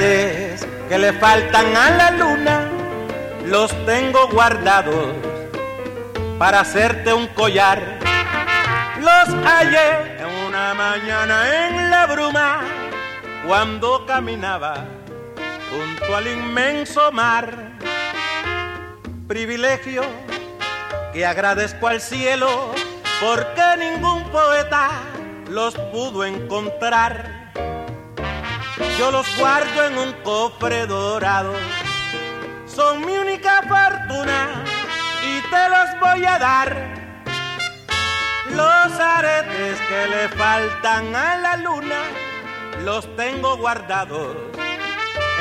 que 0.00 0.98
le 0.98 1.12
faltan 1.12 1.76
a 1.76 1.90
la 1.90 2.10
luna 2.12 2.70
los 3.44 3.70
tengo 3.84 4.28
guardados 4.28 5.14
para 6.38 6.60
hacerte 6.60 7.12
un 7.12 7.26
collar. 7.28 7.98
Los 8.98 9.28
hallé 9.44 10.22
en 10.22 10.46
una 10.46 10.72
mañana 10.72 11.66
en 11.66 11.90
la 11.90 12.06
bruma 12.06 12.60
cuando 13.46 14.06
caminaba 14.06 14.86
junto 15.70 16.16
al 16.16 16.28
inmenso 16.28 17.12
mar. 17.12 17.72
Privilegio 19.28 20.02
que 21.12 21.26
agradezco 21.26 21.88
al 21.88 22.00
cielo 22.00 22.72
porque 23.20 23.62
ningún 23.78 24.24
poeta 24.30 24.92
los 25.50 25.74
pudo 25.92 26.24
encontrar. 26.24 27.39
Yo 29.00 29.10
los 29.10 29.26
guardo 29.38 29.86
en 29.86 29.96
un 29.96 30.12
cofre 30.22 30.86
dorado, 30.86 31.54
son 32.66 33.00
mi 33.06 33.16
única 33.16 33.62
fortuna 33.62 34.62
y 35.24 35.40
te 35.40 35.68
los 35.70 36.00
voy 36.00 36.26
a 36.26 36.38
dar. 36.38 36.76
Los 38.50 39.00
aretes 39.00 39.80
que 39.88 40.06
le 40.06 40.28
faltan 40.28 41.16
a 41.16 41.38
la 41.38 41.56
luna 41.56 41.96
los 42.84 43.16
tengo 43.16 43.56
guardados 43.56 44.36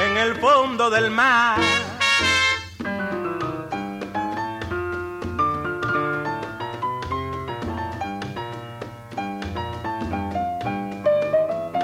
en 0.05 0.15
el 0.15 0.35
fondo 0.35 0.89
del 0.89 1.11
mar. 1.11 1.59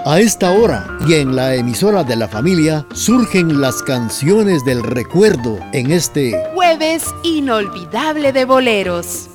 A 0.07 0.19
esta 0.19 0.51
hora 0.51 0.99
y 1.07 1.15
en 1.15 1.35
la 1.35 1.55
emisora 1.55 2.03
de 2.03 2.15
la 2.15 2.27
familia 2.27 2.85
surgen 2.93 3.59
las 3.59 3.81
canciones 3.81 4.63
del 4.63 4.83
recuerdo 4.83 5.57
en 5.73 5.89
este 5.89 6.31
jueves 6.53 7.11
inolvidable 7.23 8.31
de 8.31 8.45
boleros. 8.45 9.31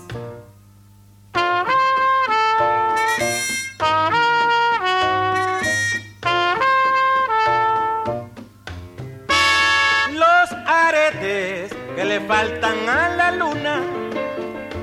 Los 10.15 10.53
aretes 10.69 11.73
que 11.97 12.05
le 12.05 12.21
faltan 12.29 12.89
a 12.89 13.17
la 13.17 13.33
luna 13.33 13.81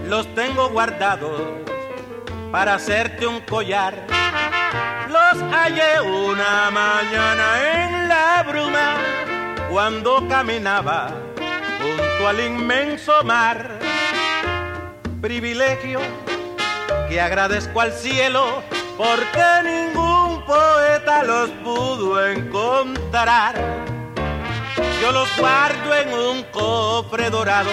los 0.05 0.27
tengo 0.35 0.69
guardados 0.69 1.43
para 2.51 2.75
hacerte 2.75 3.25
un 3.25 3.39
collar 3.39 4.16
hallé 5.51 6.01
una 6.01 6.71
mañana 6.71 7.85
en 7.85 8.07
la 8.07 8.43
bruma 8.47 8.97
cuando 9.69 10.27
caminaba 10.27 11.09
junto 11.81 12.27
al 12.27 12.39
inmenso 12.39 13.23
mar. 13.23 13.79
Privilegio 15.21 15.99
que 17.09 17.19
agradezco 17.19 17.81
al 17.81 17.91
cielo 17.91 18.63
porque 18.97 19.45
ningún 19.63 20.43
poeta 20.45 21.23
los 21.23 21.49
pudo 21.63 22.25
encontrar. 22.25 23.55
Yo 25.01 25.11
los 25.11 25.29
guardo 25.37 25.95
en 25.95 26.13
un 26.13 26.43
cofre 26.45 27.29
dorado, 27.29 27.69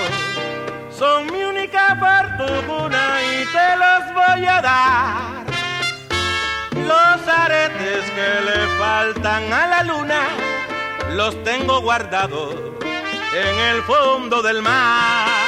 son 0.91 1.27
mi 1.33 1.42
única 1.42 1.97
fortuna 1.97 3.22
y 3.22 3.45
te 3.47 3.77
los 3.77 4.14
voy 4.14 4.47
a 4.47 4.61
dar 4.61 5.43
los 6.86 7.28
aretes 7.28 8.04
que 8.16 8.30
le 8.44 8.78
faltan 8.78 9.52
a 9.52 9.66
la 9.66 9.82
luna 9.84 10.20
los 11.14 11.42
tengo 11.45 11.80
guardados 11.80 12.55
en 13.34 13.77
el 13.77 13.83
fondo 13.83 14.42
del 14.42 14.62
mar. 14.62 15.45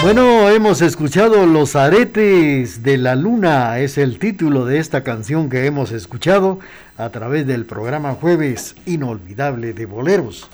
Bueno, 0.00 0.48
hemos 0.48 0.80
escuchado 0.80 1.44
Los 1.44 1.74
aretes 1.74 2.84
de 2.84 2.98
la 2.98 3.16
luna, 3.16 3.80
es 3.80 3.98
el 3.98 4.20
título 4.20 4.64
de 4.64 4.78
esta 4.78 5.02
canción 5.02 5.50
que 5.50 5.66
hemos 5.66 5.90
escuchado 5.90 6.60
a 6.96 7.08
través 7.10 7.46
del 7.48 7.64
programa 7.64 8.14
Jueves 8.14 8.76
Inolvidable 8.86 9.72
de 9.72 9.86
Boleros. 9.86 10.48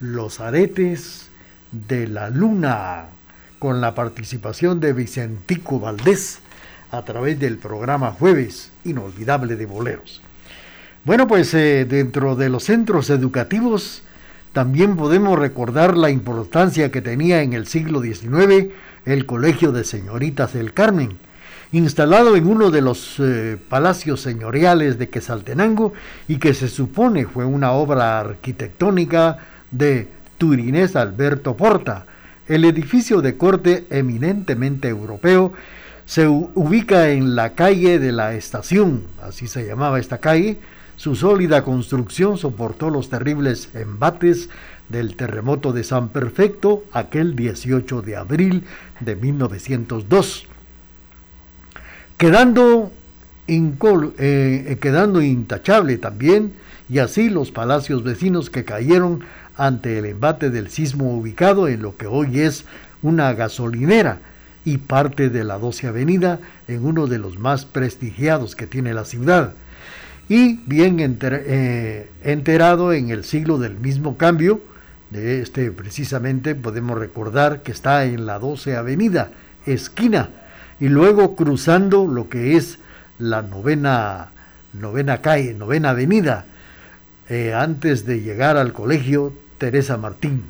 Los 0.00 0.40
aretes 0.40 1.28
de 1.70 2.08
la 2.08 2.28
luna 2.30 3.04
con 3.58 3.80
la 3.80 3.94
participación 3.94 4.80
de 4.80 4.92
Vicentico 4.92 5.80
Valdés 5.80 6.40
a 6.90 7.02
través 7.02 7.38
del 7.38 7.58
programa 7.58 8.12
Jueves 8.12 8.70
Inolvidable 8.84 9.56
de 9.56 9.66
Boleros. 9.66 10.22
Bueno, 11.04 11.26
pues 11.26 11.52
eh, 11.54 11.84
dentro 11.84 12.36
de 12.36 12.48
los 12.48 12.64
centros 12.64 13.10
educativos 13.10 14.02
también 14.52 14.96
podemos 14.96 15.38
recordar 15.38 15.96
la 15.96 16.10
importancia 16.10 16.90
que 16.90 17.02
tenía 17.02 17.42
en 17.42 17.52
el 17.52 17.66
siglo 17.66 18.00
XIX 18.00 18.72
el 19.04 19.26
Colegio 19.26 19.72
de 19.72 19.84
Señoritas 19.84 20.52
del 20.52 20.72
Carmen, 20.72 21.16
instalado 21.72 22.36
en 22.36 22.46
uno 22.46 22.70
de 22.70 22.82
los 22.82 23.16
eh, 23.18 23.56
palacios 23.68 24.20
señoriales 24.20 24.98
de 24.98 25.08
Quesaltenango 25.08 25.92
y 26.26 26.38
que 26.38 26.54
se 26.54 26.68
supone 26.68 27.26
fue 27.26 27.44
una 27.44 27.72
obra 27.72 28.20
arquitectónica 28.20 29.38
de 29.70 30.08
Turinés 30.38 30.96
Alberto 30.96 31.56
Porta, 31.56 32.06
el 32.48 32.64
edificio 32.64 33.20
de 33.22 33.36
corte 33.36 33.86
eminentemente 33.90 34.88
europeo 34.88 35.52
se 36.06 36.26
ubica 36.26 37.10
en 37.10 37.36
la 37.36 37.54
calle 37.54 37.98
de 37.98 38.12
la 38.12 38.34
estación, 38.34 39.04
así 39.22 39.46
se 39.46 39.66
llamaba 39.66 40.00
esta 40.00 40.18
calle. 40.18 40.56
Su 40.96 41.14
sólida 41.14 41.62
construcción 41.62 42.38
soportó 42.38 42.88
los 42.88 43.10
terribles 43.10 43.68
embates 43.74 44.48
del 44.88 45.16
terremoto 45.16 45.74
de 45.74 45.84
San 45.84 46.08
Perfecto 46.08 46.82
aquel 46.92 47.36
18 47.36 48.00
de 48.00 48.16
abril 48.16 48.64
de 49.00 49.16
1902, 49.16 50.46
quedando, 52.16 52.90
eh, 53.46 54.78
quedando 54.80 55.20
intachable 55.20 55.98
también, 55.98 56.54
y 56.88 57.00
así 57.00 57.28
los 57.28 57.50
palacios 57.50 58.02
vecinos 58.02 58.48
que 58.48 58.64
cayeron 58.64 59.20
ante 59.58 59.98
el 59.98 60.06
embate 60.06 60.50
del 60.50 60.70
sismo 60.70 61.12
ubicado 61.12 61.68
en 61.68 61.82
lo 61.82 61.96
que 61.96 62.06
hoy 62.06 62.40
es 62.40 62.64
una 63.02 63.34
gasolinera 63.34 64.20
y 64.64 64.78
parte 64.78 65.30
de 65.30 65.44
la 65.44 65.58
12 65.58 65.88
Avenida 65.88 66.38
en 66.68 66.86
uno 66.86 67.06
de 67.06 67.18
los 67.18 67.38
más 67.38 67.64
prestigiados 67.64 68.54
que 68.54 68.66
tiene 68.66 68.94
la 68.94 69.04
ciudad. 69.04 69.52
Y 70.28 70.60
bien 70.66 70.98
eh, 71.00 72.08
enterado 72.22 72.92
en 72.92 73.10
el 73.10 73.24
siglo 73.24 73.58
del 73.58 73.76
mismo 73.76 74.16
cambio, 74.16 74.60
de 75.10 75.40
este 75.40 75.70
precisamente 75.70 76.54
podemos 76.54 76.98
recordar 76.98 77.62
que 77.62 77.72
está 77.72 78.04
en 78.04 78.26
la 78.26 78.38
12 78.38 78.76
Avenida, 78.76 79.30
esquina, 79.64 80.28
y 80.80 80.88
luego 80.88 81.34
cruzando 81.34 82.06
lo 82.06 82.28
que 82.28 82.56
es 82.56 82.78
la 83.18 83.42
novena, 83.42 84.28
novena 84.74 85.22
calle, 85.22 85.54
novena 85.54 85.90
avenida, 85.90 86.44
eh, 87.28 87.54
antes 87.54 88.06
de 88.06 88.20
llegar 88.20 88.56
al 88.56 88.72
colegio 88.72 89.32
Teresa 89.58 89.96
Martín. 89.96 90.44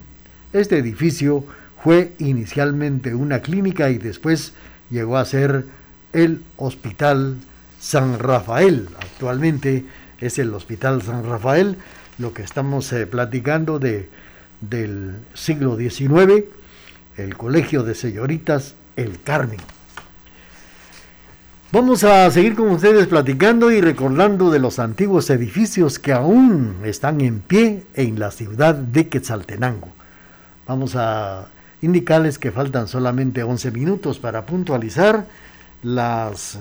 Este 0.53 0.79
edificio 0.79 1.45
fue 1.83 2.13
inicialmente 2.19 3.15
una 3.15 3.41
clínica 3.41 3.91
y 3.91 3.99
después 3.99 4.53
llegó 4.91 5.17
a 5.17 5.25
ser 5.25 5.65
el 6.13 6.43
Hospital 6.57 7.37
San 7.81 8.19
Rafael. 8.19 8.89
Actualmente 9.01 9.85
es 10.21 10.39
el 10.39 10.53
Hospital 10.55 11.03
San 11.03 11.25
Rafael, 11.25 11.77
lo 12.19 12.33
que 12.33 12.43
estamos 12.43 12.93
eh, 12.93 13.07
platicando 13.07 13.79
de, 13.79 14.09
del 14.61 15.17
siglo 15.35 15.77
XIX, 15.77 16.45
el 17.17 17.37
Colegio 17.37 17.83
de 17.83 17.95
Señoritas 17.95 18.75
El 18.97 19.21
Carmen. 19.23 19.61
Vamos 21.71 22.03
a 22.03 22.31
seguir 22.31 22.55
con 22.55 22.71
ustedes 22.71 23.09
platicando 23.09 23.71
y 23.71 23.83
recordando 23.83 24.51
de 24.51 24.59
los 24.59 24.79
antiguos 24.79 25.29
edificios 25.29 25.99
que 25.99 26.15
aún 26.15 26.77
están 26.83 27.21
en 27.21 27.41
pie 27.41 27.85
en 27.93 28.19
la 28.19 28.31
ciudad 28.31 28.75
de 28.75 29.09
Quetzaltenango. 29.09 29.89
Vamos 30.67 30.97
a 30.97 31.49
indicarles 31.83 32.39
que 32.39 32.53
faltan 32.53 32.89
solamente 32.89 33.43
11 33.43 33.71
minutos 33.73 34.19
para 34.19 34.47
puntualizar 34.47 35.27
las 35.83 36.59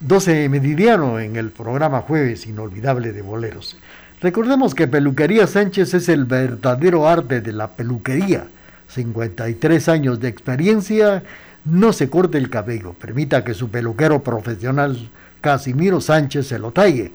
12 0.00 0.48
meridiano 0.48 1.20
en 1.20 1.36
el 1.36 1.50
programa 1.50 2.00
Jueves 2.00 2.48
Inolvidable 2.48 3.12
de 3.12 3.22
Boleros. 3.22 3.76
Recordemos 4.20 4.74
que 4.74 4.88
Peluquería 4.88 5.46
Sánchez 5.46 5.94
es 5.94 6.08
el 6.08 6.24
verdadero 6.24 7.06
arte 7.06 7.40
de 7.40 7.52
la 7.52 7.68
peluquería. 7.68 8.48
53 8.88 9.88
años 9.88 10.18
de 10.18 10.28
experiencia 10.28 11.22
no 11.66 11.92
se 11.92 12.08
corte 12.08 12.38
el 12.38 12.48
cabello, 12.48 12.94
permita 12.94 13.44
que 13.44 13.54
su 13.54 13.68
peluquero 13.68 14.22
profesional 14.22 14.96
Casimiro 15.40 16.00
Sánchez 16.00 16.46
se 16.46 16.58
lo 16.58 16.70
talle. 16.70 17.12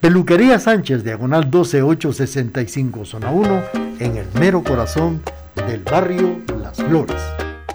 Peluquería 0.00 0.58
Sánchez, 0.58 1.04
diagonal 1.04 1.50
12865, 1.50 3.04
zona 3.04 3.30
1, 3.30 3.62
en 4.00 4.16
el 4.16 4.26
mero 4.40 4.64
corazón 4.64 5.22
del 5.68 5.82
barrio 5.84 6.40
Las 6.60 6.78
Flores. 6.78 7.20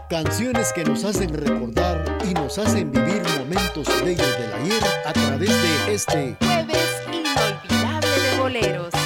Canciones 0.09 0.73
que 0.73 0.83
nos 0.83 1.05
hacen 1.05 1.33
recordar 1.33 2.03
y 2.29 2.33
nos 2.33 2.57
hacen 2.57 2.91
vivir 2.91 3.21
momentos 3.39 3.87
bellos 4.03 4.37
del 4.39 4.53
ayer 4.53 4.83
a 5.05 5.13
través 5.13 5.49
de 5.49 5.93
este 5.93 6.35
jueves 6.39 7.01
inolvidable 7.11 8.09
de 8.09 8.39
boleros. 8.39 8.96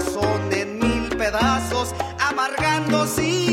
corazón 0.00 0.52
en 0.52 0.78
mil 0.78 1.16
pedazos, 1.16 1.94
amargando 2.18 3.06
sin. 3.06 3.49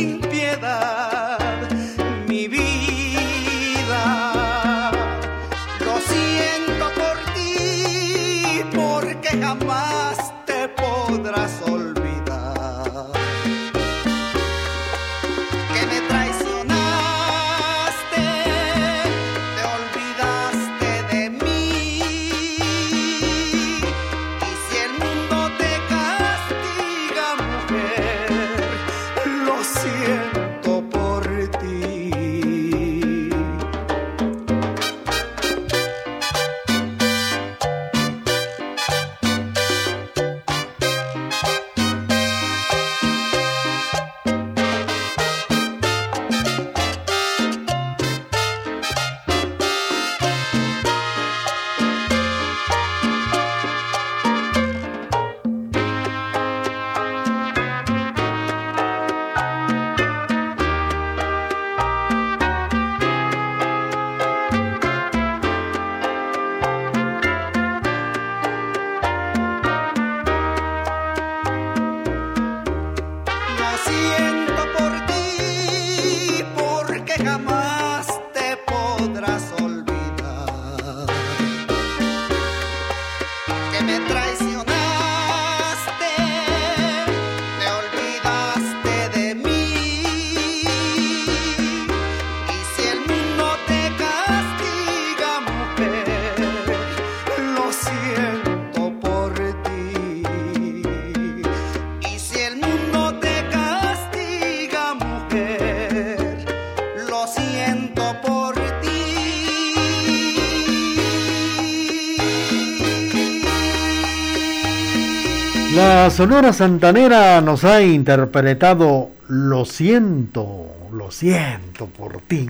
Sonora 116.10 116.54
Santanera 116.54 117.42
nos 117.42 117.66
ha 117.66 117.82
interpretado 117.82 119.10
Lo 119.28 119.66
siento, 119.66 120.68
lo 120.94 121.12
siento 121.12 121.88
por 121.88 122.22
ti. 122.22 122.50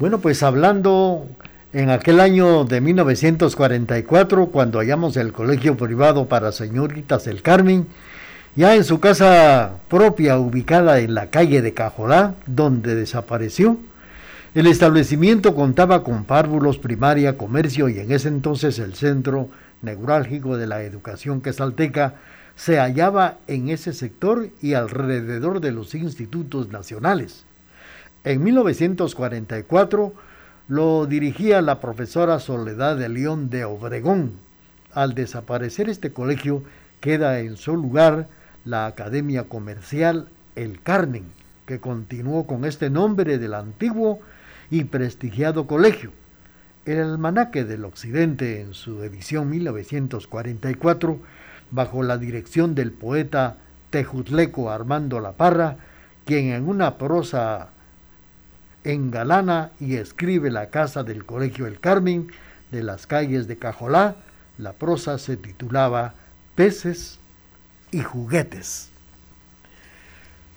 Bueno, 0.00 0.18
pues 0.18 0.42
hablando 0.42 1.26
en 1.72 1.90
aquel 1.90 2.18
año 2.18 2.64
de 2.64 2.80
1944, 2.80 4.46
cuando 4.46 4.80
hallamos 4.80 5.16
el 5.16 5.32
colegio 5.32 5.76
privado 5.76 6.26
para 6.26 6.50
señoritas 6.50 7.24
del 7.24 7.40
Carmen, 7.40 7.86
ya 8.56 8.74
en 8.74 8.82
su 8.82 8.98
casa 8.98 9.74
propia 9.88 10.38
ubicada 10.38 10.98
en 10.98 11.14
la 11.14 11.30
calle 11.30 11.62
de 11.62 11.72
Cajolá, 11.72 12.34
donde 12.46 12.96
desapareció, 12.96 13.78
el 14.54 14.66
establecimiento 14.66 15.54
contaba 15.54 16.02
con 16.02 16.24
párvulos, 16.24 16.78
primaria, 16.78 17.38
comercio 17.38 17.88
y 17.88 18.00
en 18.00 18.10
ese 18.10 18.28
entonces 18.28 18.78
el 18.80 18.94
centro 18.94 19.48
neurálgico 19.82 20.56
de 20.56 20.66
la 20.66 20.82
educación 20.82 21.40
quesalteca, 21.40 22.14
se 22.56 22.78
hallaba 22.78 23.38
en 23.46 23.68
ese 23.68 23.92
sector 23.92 24.48
y 24.60 24.74
alrededor 24.74 25.60
de 25.60 25.72
los 25.72 25.94
institutos 25.94 26.68
nacionales. 26.68 27.44
En 28.24 28.42
1944 28.42 30.12
lo 30.66 31.06
dirigía 31.06 31.62
la 31.62 31.80
profesora 31.80 32.40
Soledad 32.40 32.96
de 32.96 33.08
León 33.08 33.48
de 33.48 33.64
Obregón. 33.64 34.32
Al 34.92 35.14
desaparecer 35.14 35.88
este 35.88 36.12
colegio, 36.12 36.62
queda 37.00 37.38
en 37.38 37.56
su 37.56 37.76
lugar 37.76 38.26
la 38.64 38.86
Academia 38.86 39.44
Comercial 39.44 40.28
El 40.56 40.82
Carmen, 40.82 41.24
que 41.64 41.78
continuó 41.78 42.46
con 42.46 42.64
este 42.64 42.90
nombre 42.90 43.38
del 43.38 43.54
antiguo 43.54 44.20
y 44.68 44.84
prestigiado 44.84 45.66
colegio. 45.66 46.10
El 46.88 47.02
almanaque 47.02 47.64
del 47.64 47.84
Occidente, 47.84 48.62
en 48.62 48.72
su 48.72 49.02
edición 49.02 49.50
1944, 49.50 51.20
bajo 51.70 52.02
la 52.02 52.16
dirección 52.16 52.74
del 52.74 52.92
poeta 52.92 53.58
tejutleco 53.90 54.70
Armando 54.70 55.20
La 55.20 55.32
Parra, 55.32 55.76
quien 56.24 56.46
en 56.46 56.66
una 56.66 56.96
prosa 56.96 57.68
engalana 58.84 59.72
y 59.78 59.96
escribe 59.96 60.50
la 60.50 60.70
casa 60.70 61.04
del 61.04 61.26
Colegio 61.26 61.66
El 61.66 61.78
Carmen 61.78 62.28
de 62.70 62.82
las 62.82 63.06
calles 63.06 63.46
de 63.48 63.58
Cajolá, 63.58 64.16
la 64.56 64.72
prosa 64.72 65.18
se 65.18 65.36
titulaba 65.36 66.14
Peces 66.54 67.18
y 67.90 68.00
Juguetes. 68.00 68.88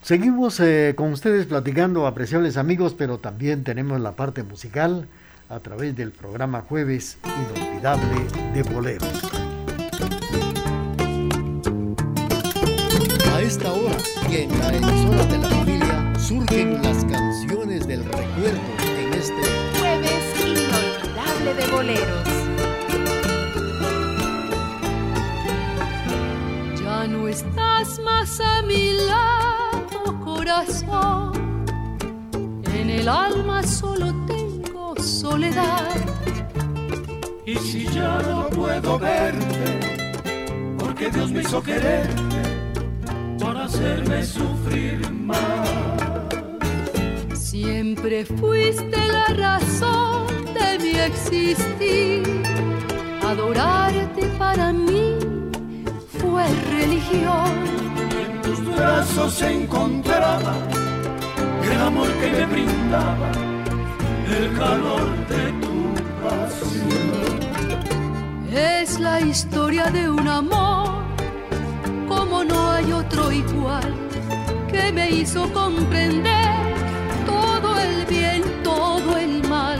Seguimos 0.01 0.61
eh, 0.61 0.93
con 0.95 1.11
ustedes 1.11 1.45
platicando, 1.45 2.07
apreciables 2.07 2.55
amigos, 2.55 2.95
pero 2.97 3.17
también 3.17 3.65
tenemos 3.65 3.99
la 3.99 4.13
parte 4.13 4.43
musical 4.43 5.09
a 5.51 5.59
través 5.59 5.95
del 5.95 6.11
programa 6.11 6.61
Jueves 6.61 7.17
Inolvidable 7.25 8.25
de 8.53 8.63
Boleros. 8.63 9.21
A 13.33 13.41
esta 13.41 13.73
hora 13.73 13.97
y 14.29 14.35
en 14.37 14.59
la 14.59 14.73
emisora 14.73 15.25
de 15.25 15.37
la 15.39 15.49
familia 15.49 16.13
surgen 16.17 16.81
las 16.81 17.03
canciones 17.03 17.85
del 17.85 18.05
recuerdo 18.05 18.61
en 18.97 19.13
este 19.13 19.43
jueves 19.77 20.23
inolvidable 20.39 21.53
de 21.55 21.67
boleros. 21.67 22.29
Ya 26.81 27.07
no 27.07 27.27
estás 27.27 27.99
más 27.99 28.39
a 28.39 28.61
mi 28.61 28.93
lado, 28.93 30.19
corazón. 30.23 31.65
En 32.73 32.89
el 32.89 33.09
alma 33.09 33.63
solo 33.63 34.13
tengo 34.27 34.40
soledad. 35.01 35.95
Y 37.45 37.55
si 37.55 37.85
ya 37.87 38.19
no 38.21 38.47
puedo 38.49 38.99
verte, 38.99 39.79
porque 40.77 41.09
Dios 41.09 41.31
me 41.31 41.41
hizo 41.41 41.61
quererte 41.61 42.41
para 43.39 43.65
hacerme 43.65 44.23
sufrir 44.23 45.11
más. 45.11 45.69
Siempre 47.33 48.25
fuiste 48.25 48.97
la 49.07 49.27
razón 49.27 50.27
de 50.53 50.79
mi 50.79 50.99
existir. 50.99 52.23
Adorarte 53.23 54.25
para 54.37 54.71
mí 54.71 55.15
fue 56.19 56.45
religión. 56.71 57.51
En 58.23 58.41
tus 58.41 58.75
brazos 58.75 59.33
se 59.33 59.51
encontraba 59.51 60.55
el 61.63 61.81
amor 61.81 62.07
que 62.19 62.31
me 62.31 62.45
brindaba, 62.45 63.31
el 64.31 64.57
calor 64.57 65.07
de 65.31 65.43
tu 65.61 65.75
pasión. 66.23 67.39
Es 68.51 68.99
la 68.99 69.21
historia 69.21 69.85
de 69.91 70.09
un 70.09 70.27
amor 70.27 71.01
como 72.07 72.43
no 72.43 72.71
hay 72.71 72.91
otro 72.91 73.31
igual 73.31 73.93
que 74.71 74.91
me 74.91 75.09
hizo 75.11 75.51
comprender 75.53 76.49
todo 77.25 77.79
el 77.79 78.05
bien, 78.05 78.43
todo 78.63 79.17
el 79.17 79.47
mal 79.47 79.79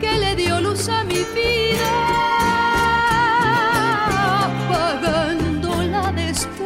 que 0.00 0.12
le 0.18 0.36
dio 0.36 0.60
luz 0.60 0.88
a 0.88 1.04
mi 1.04 1.22
vida, 1.38 1.92
apagándola 4.46 6.12
después. 6.12 6.64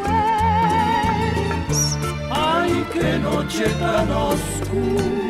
Ay, 2.31 2.85
qué 2.93 3.19
noche 3.19 3.67
tan 3.81 4.11
oscura, 4.11 5.30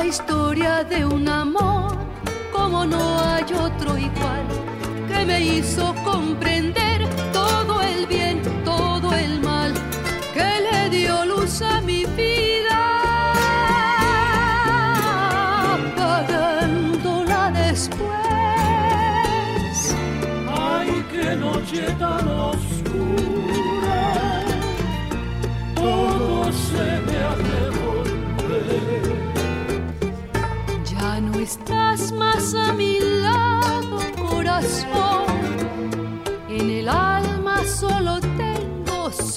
La 0.00 0.06
historia 0.06 0.82
de 0.82 1.04
un 1.04 1.28
amor 1.28 1.92
como 2.50 2.86
no 2.86 3.20
hay 3.20 3.44
otro 3.52 3.98
igual 3.98 4.46
que 5.08 5.26
me 5.26 5.38
hizo 5.42 5.94
comprender 6.02 6.79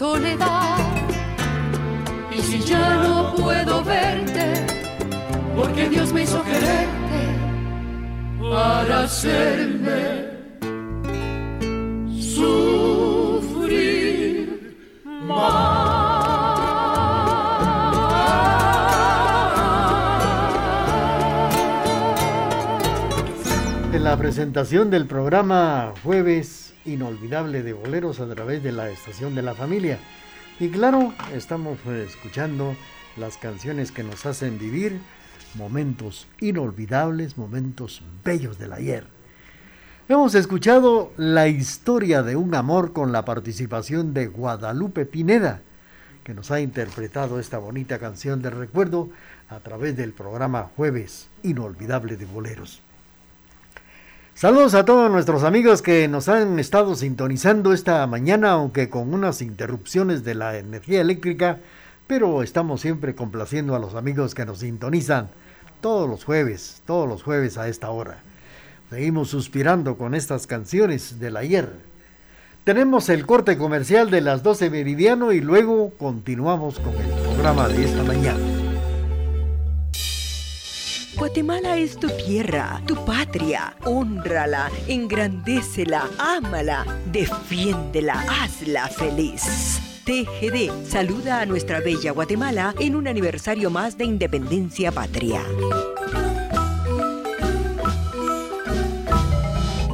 soledad. 0.04 0.80
Y 2.36 2.42
si 2.42 2.60
ya 2.60 3.04
no 3.04 3.34
puedo 3.36 3.82
verte, 3.86 4.66
porque 5.56 5.88
Dios 5.88 6.12
me 6.12 6.24
hizo 6.24 6.44
quererte 6.44 7.22
para 8.42 9.04
hacerme 9.04 10.04
sufrir 12.20 13.66
más. 15.06 15.94
En 23.94 24.04
la 24.04 24.18
presentación 24.18 24.90
del 24.90 25.06
programa 25.08 25.94
Jueves 26.04 26.62
Inolvidable 26.86 27.63
de 27.63 27.74
Boleros 27.74 28.20
a 28.20 28.28
través 28.34 28.63
de 28.63 28.72
la 28.72 28.90
Estación 28.90 29.36
de 29.36 29.42
la 29.42 29.54
Familia. 29.54 30.00
Y 30.60 30.70
claro, 30.70 31.13
estamos 31.34 31.80
eh, 31.88 32.06
escuchando 32.08 32.75
las 33.18 33.38
canciones 33.38 33.92
que 33.92 34.04
nos 34.04 34.25
hacen 34.25 34.60
vivir 34.60 35.00
momentos 35.56 36.28
inolvidables, 36.40 37.38
momentos 37.38 38.02
bellos 38.24 38.58
del 38.58 38.74
ayer. 38.74 39.06
Hemos 40.10 40.36
escuchado 40.36 41.12
la 41.16 41.48
historia 41.48 42.24
de 42.24 42.36
un 42.36 42.56
amor 42.56 42.92
con 42.92 43.12
la 43.12 43.24
participación 43.24 44.13
de 44.13 44.28
Guadalupe 44.28 45.06
Pineda, 45.06 45.62
que 46.24 46.34
nos 46.34 46.52
ha 46.52 46.60
interpretado 46.60 47.40
esta 47.40 47.58
bonita 47.58 48.00
canción 48.00 48.42
de 48.42 48.50
recuerdo 48.50 49.10
a 49.50 49.60
través 49.60 49.96
del 49.96 50.13
programa 50.13 50.70
Jueves 50.75 51.30
Inolvidable 51.44 52.18
de 52.18 52.25
Boleros. 52.25 52.82
Saludos 54.36 54.74
a 54.74 54.84
todos 54.84 55.12
nuestros 55.12 55.44
amigos 55.44 55.84
que 55.84 56.08
nos 56.08 56.28
han 56.28 56.58
estado 56.58 56.96
sintonizando 56.96 57.72
esta 57.72 58.06
mañana, 58.08 58.52
aunque 58.52 58.90
con 58.90 59.13
unas 59.13 59.44
interrupciones 59.44 60.24
de 60.24 60.34
la 60.34 60.58
energía 60.58 61.02
eléctrica, 61.02 61.60
pero 62.08 62.42
estamos 62.42 62.82
siempre 62.82 63.13
complaciendo 63.13 63.75
a 63.75 63.80
los 63.80 63.94
amigos 63.94 64.34
que 64.34 64.46
nos 64.46 64.60
sintonizan 64.60 65.30
todos 65.82 66.10
los 66.10 66.25
jueves, 66.25 66.82
todos 66.86 67.08
los 67.08 67.22
jueves 67.22 67.60
a 67.60 67.68
esta 67.68 67.92
hora. 67.92 68.18
Seguimos 68.90 69.30
suspirando 69.30 69.98
con 69.98 70.16
estas 70.16 70.48
canciones 70.48 71.20
del 71.20 71.38
ayer. 71.38 71.72
Tenemos 72.63 73.10
el 73.10 73.28
corte 73.28 73.56
comercial 73.58 74.10
de 74.10 74.22
las 74.22 74.42
12 74.42 74.72
meridiano 74.72 75.32
y 75.32 75.42
luego 75.42 75.92
continuamos 75.92 76.80
con 76.80 76.96
el 76.96 77.12
programa 77.22 77.68
de 77.68 77.86
esta 77.86 78.04
mañana. 78.04 78.53
Guatemala 81.15 81.77
es 81.77 81.98
tu 81.98 82.08
tierra, 82.10 82.82
tu 82.88 82.96
patria. 83.05 83.75
Honrala, 83.86 84.70
engrandécela, 84.88 86.10
ámala, 86.17 86.86
defiéndela, 87.05 88.25
hazla 88.29 88.88
feliz. 88.88 89.79
TGD 90.05 90.86
saluda 90.86 91.41
a 91.41 91.46
nuestra 91.46 91.79
bella 91.79 92.12
Guatemala 92.12 92.74
en 92.79 92.96
un 92.96 93.08
aniversario 93.08 93.70
más 93.70 93.98
de 93.98 94.05
independencia 94.05 94.91
patria. 94.91 95.41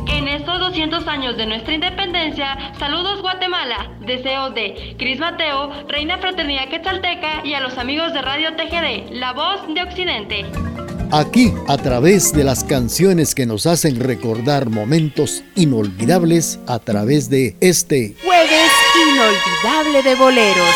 En 0.08 0.28
estos 0.28 0.60
200 0.60 1.08
años 1.08 1.38
de 1.38 1.46
nuestra 1.46 1.74
independencia, 1.74 2.74
saludos 2.80 3.22
Guatemala, 3.22 3.92
deseos 4.00 4.56
de 4.56 4.96
Cris 4.98 5.20
Mateo, 5.20 5.70
Reina 5.88 6.18
Fraternidad 6.18 6.70
Quetzalteca 6.70 7.46
y 7.46 7.54
a 7.54 7.60
los 7.60 7.78
amigos 7.78 8.14
de 8.14 8.22
Radio 8.22 8.56
TGD, 8.56 9.12
La 9.12 9.34
Voz 9.34 9.68
de 9.74 9.84
Occidente. 9.84 10.46
Aquí, 11.12 11.54
a 11.68 11.78
través 11.78 12.34
de 12.34 12.44
las 12.44 12.64
canciones 12.64 13.34
que 13.34 13.46
nos 13.46 13.66
hacen 13.66 14.00
recordar 14.00 14.70
momentos 14.70 15.44
inolvidables, 15.56 16.60
a 16.68 16.80
través 16.80 17.30
de 17.30 17.56
este 17.62 18.16
Jueves 18.24 18.72
inolvidable 19.08 20.04
de 20.04 20.16
boleros. 20.16 20.76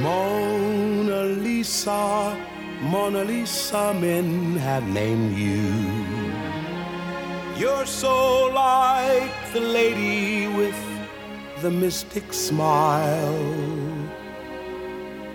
Mona 0.00 1.24
Lisa. 1.24 1.56
Lisa, 1.66 2.36
Mona 2.80 3.24
Lisa, 3.24 3.92
men 3.92 4.56
have 4.56 4.86
named 4.88 5.36
you. 5.36 6.25
You're 7.58 7.86
so 7.86 8.48
like 8.52 9.32
the 9.54 9.60
lady 9.60 10.46
with 10.46 10.76
the 11.62 11.70
mystic 11.70 12.34
smile. 12.34 13.66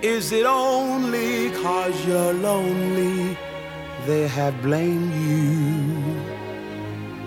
Is 0.04 0.32
it 0.32 0.46
only 0.46 1.50
cause 1.63 2.06
you're 2.06 2.34
lonely 2.34 3.36
they 4.06 4.28
have 4.28 4.62
blamed 4.62 5.16
you 5.16 6.22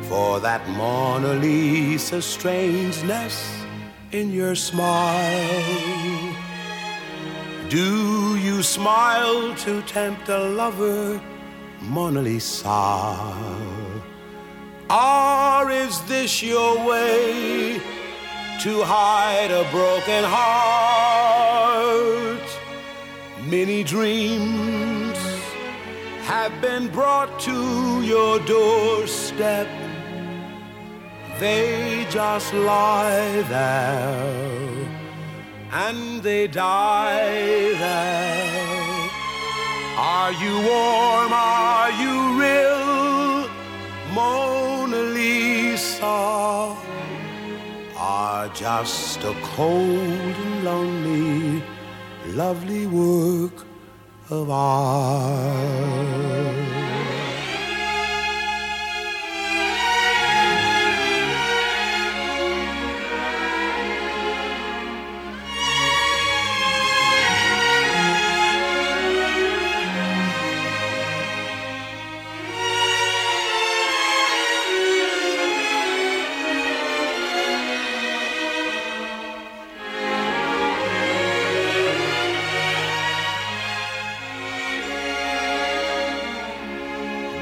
for 0.08 0.38
that 0.38 0.62
Mona 0.68 1.34
Lisa 1.34 2.22
strangeness 2.22 3.50
in 4.12 4.30
your 4.30 4.54
smile? 4.54 5.64
Do 7.68 8.36
you 8.36 8.62
smile 8.62 9.56
to 9.56 9.82
tempt 9.82 10.28
a 10.28 10.38
lover, 10.38 11.20
Mona 11.80 12.22
Lisa? 12.22 13.73
Or 14.94 15.70
is 15.72 16.00
this 16.02 16.40
your 16.40 16.86
way 16.86 17.80
to 18.60 18.82
hide 18.84 19.50
a 19.50 19.68
broken 19.72 20.22
heart? 20.22 21.58
Many 23.42 23.82
dreams 23.82 25.18
have 26.26 26.52
been 26.60 26.86
brought 26.92 27.40
to 27.40 28.02
your 28.02 28.38
doorstep. 28.46 29.66
They 31.40 32.06
just 32.08 32.54
lie 32.54 33.42
there 33.48 34.86
and 35.72 36.22
they 36.22 36.46
die 36.46 37.74
there. 37.84 39.10
Are 39.98 40.32
you 40.32 40.54
warm? 40.70 41.32
Are 41.32 41.90
you 42.00 42.40
real? 42.40 42.84
Mona 45.24 45.74
Lisa 45.74 46.76
are 47.96 48.48
just 48.48 49.22
a 49.24 49.34
cold 49.42 50.36
and 50.44 50.64
lonely, 50.64 51.62
lovely 52.26 52.86
work 52.86 53.64
of 54.30 54.50
art. 54.50 55.54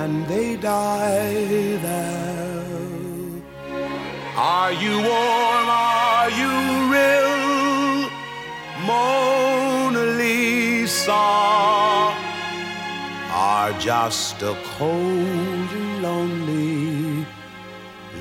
and 0.00 0.26
they 0.26 0.56
die 0.56 1.76
there. 1.86 2.64
Are 4.36 4.72
you 4.72 4.94
warm? 5.10 5.68
Are 5.68 6.30
you 6.40 6.52
real? 6.94 8.10
Mona 8.88 10.04
Lisa 10.20 11.24
are 13.52 13.72
just 13.78 14.42
a 14.42 14.54
cold 14.76 15.70
and 15.80 16.02
lonely, 16.02 17.26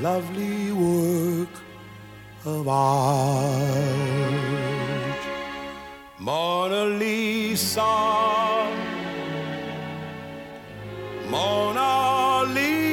lovely 0.02 0.72
work 0.72 1.54
of 2.46 2.68
art. 2.68 4.36
Mona 6.20 6.86
Lisa. 6.86 8.85
Mona 11.30 12.44
Lisa. 12.54 12.86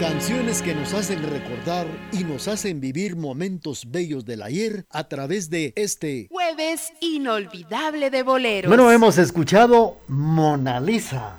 Canciones 0.00 0.62
que 0.62 0.74
nos 0.74 0.94
hacen 0.94 1.22
recordar 1.22 1.86
y 2.12 2.24
nos 2.24 2.48
hacen 2.48 2.80
vivir 2.80 3.16
momentos 3.16 3.90
bellos 3.90 4.24
del 4.24 4.42
ayer 4.42 4.86
a 4.90 5.08
través 5.08 5.50
de 5.50 5.72
este 5.76 6.28
jueves 6.30 6.92
inolvidable 7.00 8.10
de 8.10 8.22
boleros. 8.22 8.68
Bueno, 8.68 8.90
hemos 8.92 9.18
escuchado 9.18 9.98
Mona 10.08 10.80
Lisa 10.80 11.38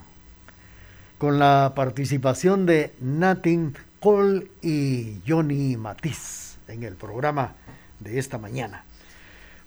con 1.18 1.40
la 1.40 1.74
participación 1.76 2.66
de 2.66 2.94
Natin 3.00 3.76
Cole 4.00 4.48
y 4.62 5.22
Johnny 5.28 5.78
Matiz 5.78 6.58
en 6.68 6.84
el 6.84 6.96
programa 6.96 7.56
de 8.00 8.20
esta 8.20 8.38
mañana. 8.38 8.84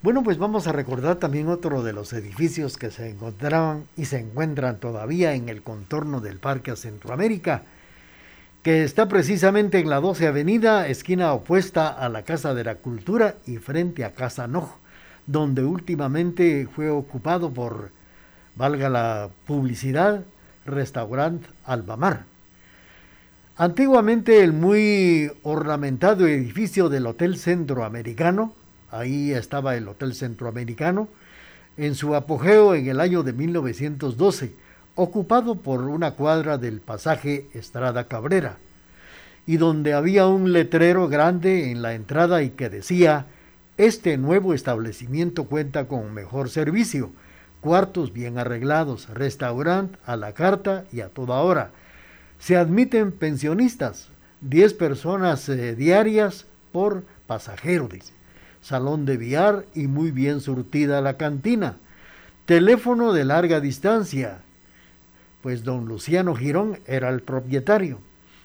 Bueno, 0.01 0.23
pues 0.23 0.39
vamos 0.39 0.69
a 0.69 0.73
recordar 0.73 1.17
también 1.17 1.49
otro 1.49 1.83
de 1.83 1.93
los 1.93 2.13
edificios 2.13 2.77
que 2.77 2.93
se 2.93 3.11
encontraban 3.11 3.85
y 3.97 4.05
se 4.05 4.21
encuentran 4.21 4.79
todavía 4.79 5.35
en 5.35 5.49
el 5.49 5.63
contorno 5.63 6.21
del 6.21 6.39
Parque 6.39 6.77
Centroamérica, 6.77 7.63
que 8.63 8.85
está 8.85 9.09
precisamente 9.09 9.81
en 9.81 9.91
la 9.91 10.01
12 10.01 10.29
Avenida, 10.29 10.87
esquina 10.87 11.33
opuesta 11.33 11.89
a 11.89 12.09
la 12.09 12.23
Casa 12.23 12.55
de 12.55 12.63
la 12.63 12.77
Cultura 12.77 13.35
y 13.45 13.57
frente 13.57 14.05
a 14.05 14.13
Casa 14.13 14.47
Noj, 14.47 14.77
donde 15.27 15.65
últimamente 15.65 16.69
fue 16.73 16.91
ocupado 16.91 17.51
por, 17.53 17.91
valga 18.55 18.89
la 18.89 19.31
publicidad, 19.47 20.23
restaurante 20.65 21.49
Albamar. 21.65 22.25
Antiguamente 23.61 24.45
el 24.45 24.53
muy 24.53 25.33
ornamentado 25.43 26.29
edificio 26.29 26.89
del 26.89 27.09
Hotel 27.09 27.37
Centroamericano, 27.37 28.53
ahí 28.93 29.33
estaba 29.33 29.75
el 29.75 29.89
Hotel 29.89 30.15
Centroamericano, 30.15 31.09
en 31.77 31.97
su 31.97 32.15
apogeo 32.15 32.77
en 32.77 32.87
el 32.87 33.01
año 33.01 33.25
de 33.25 33.33
1912, 33.33 34.53
ocupado 34.95 35.57
por 35.57 35.83
una 35.83 36.13
cuadra 36.13 36.57
del 36.57 36.81
pasaje 36.81 37.49
Estrada 37.53 38.05
Cabrera, 38.05 38.59
y 39.45 39.57
donde 39.57 39.93
había 39.93 40.29
un 40.29 40.53
letrero 40.53 41.09
grande 41.09 41.73
en 41.73 41.83
la 41.83 41.95
entrada 41.95 42.45
y 42.45 42.51
que 42.51 42.69
decía, 42.69 43.27
este 43.77 44.19
nuevo 44.19 44.55
establecimiento 44.55 45.47
cuenta 45.47 45.89
con 45.89 46.15
mejor 46.15 46.49
servicio, 46.49 47.11
cuartos 47.61 48.13
bien 48.13 48.39
arreglados, 48.39 49.09
restaurante 49.09 49.99
a 50.07 50.15
la 50.15 50.33
carta 50.33 50.85
y 50.93 51.01
a 51.01 51.09
toda 51.09 51.41
hora, 51.41 51.73
se 52.39 52.57
admiten 52.57 53.13
pensionistas, 53.13 54.09
10 54.41 54.75
personas 54.75 55.49
eh, 55.49 55.75
diarias 55.75 56.47
por 56.73 57.05
pasajero, 57.27 57.89
dice. 57.89 58.13
Salón 58.61 59.07
de 59.07 59.17
billar 59.17 59.67
y 59.75 59.87
muy 59.87 60.11
bien 60.11 60.41
surtida 60.41 61.01
la 61.01 61.17
cantina. 61.17 61.77
Teléfono 62.45 63.13
de 63.13 63.25
larga 63.25 63.61
distancia, 63.61 64.41
pues 65.43 65.65
don 65.65 65.87
Luciano 65.87 66.35
Girón 66.35 66.79
era 66.87 67.09
el 67.09 67.23
propietario 67.23 68.01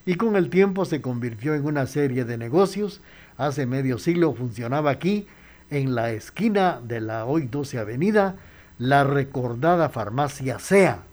y 0.05 0.15
con 0.15 0.35
el 0.35 0.49
tiempo 0.49 0.85
se 0.85 1.01
convirtió 1.01 1.55
en 1.55 1.65
una 1.65 1.87
serie 1.87 2.25
de 2.25 2.37
negocios. 2.37 3.01
Hace 3.37 3.65
medio 3.65 3.97
siglo 3.97 4.33
funcionaba 4.33 4.91
aquí, 4.91 5.27
en 5.69 5.95
la 5.95 6.11
esquina 6.11 6.79
de 6.83 7.01
la 7.01 7.25
hoy 7.25 7.47
12 7.47 7.79
Avenida, 7.79 8.35
la 8.77 9.03
recordada 9.03 9.89
farmacia 9.89 10.59
SEA, 10.59 11.03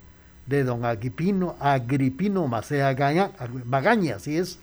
de 0.46 0.64
don 0.64 0.85
Agripino, 0.85 1.57
Agripino 1.61 2.46
Macea 2.46 2.94
Magaña, 3.64 4.16
así 4.16 4.37
es. 4.37 4.59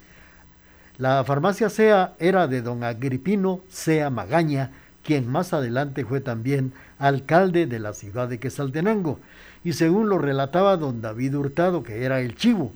La 0.98 1.24
farmacia 1.24 1.70
SEA 1.70 2.14
era 2.20 2.48
de 2.48 2.62
don 2.62 2.84
Agripino 2.84 3.62
Sea 3.70 4.10
Magaña, 4.10 4.72
quien 5.04 5.30
más 5.30 5.54
adelante 5.54 6.04
fue 6.04 6.22
también 6.22 6.74
alcalde 7.00 7.68
de 7.68 7.80
la 7.80 7.94
ciudad 7.94 8.28
de 8.28 8.40
Quesaltenango. 8.40 9.20
Y 9.64 9.74
según 9.74 10.10
lo 10.10 10.18
relataba 10.18 10.76
don 10.78 11.02
David 11.02 11.36
Hurtado, 11.36 11.84
que 11.84 12.04
era 12.04 12.20
el 12.20 12.36
chivo, 12.36 12.72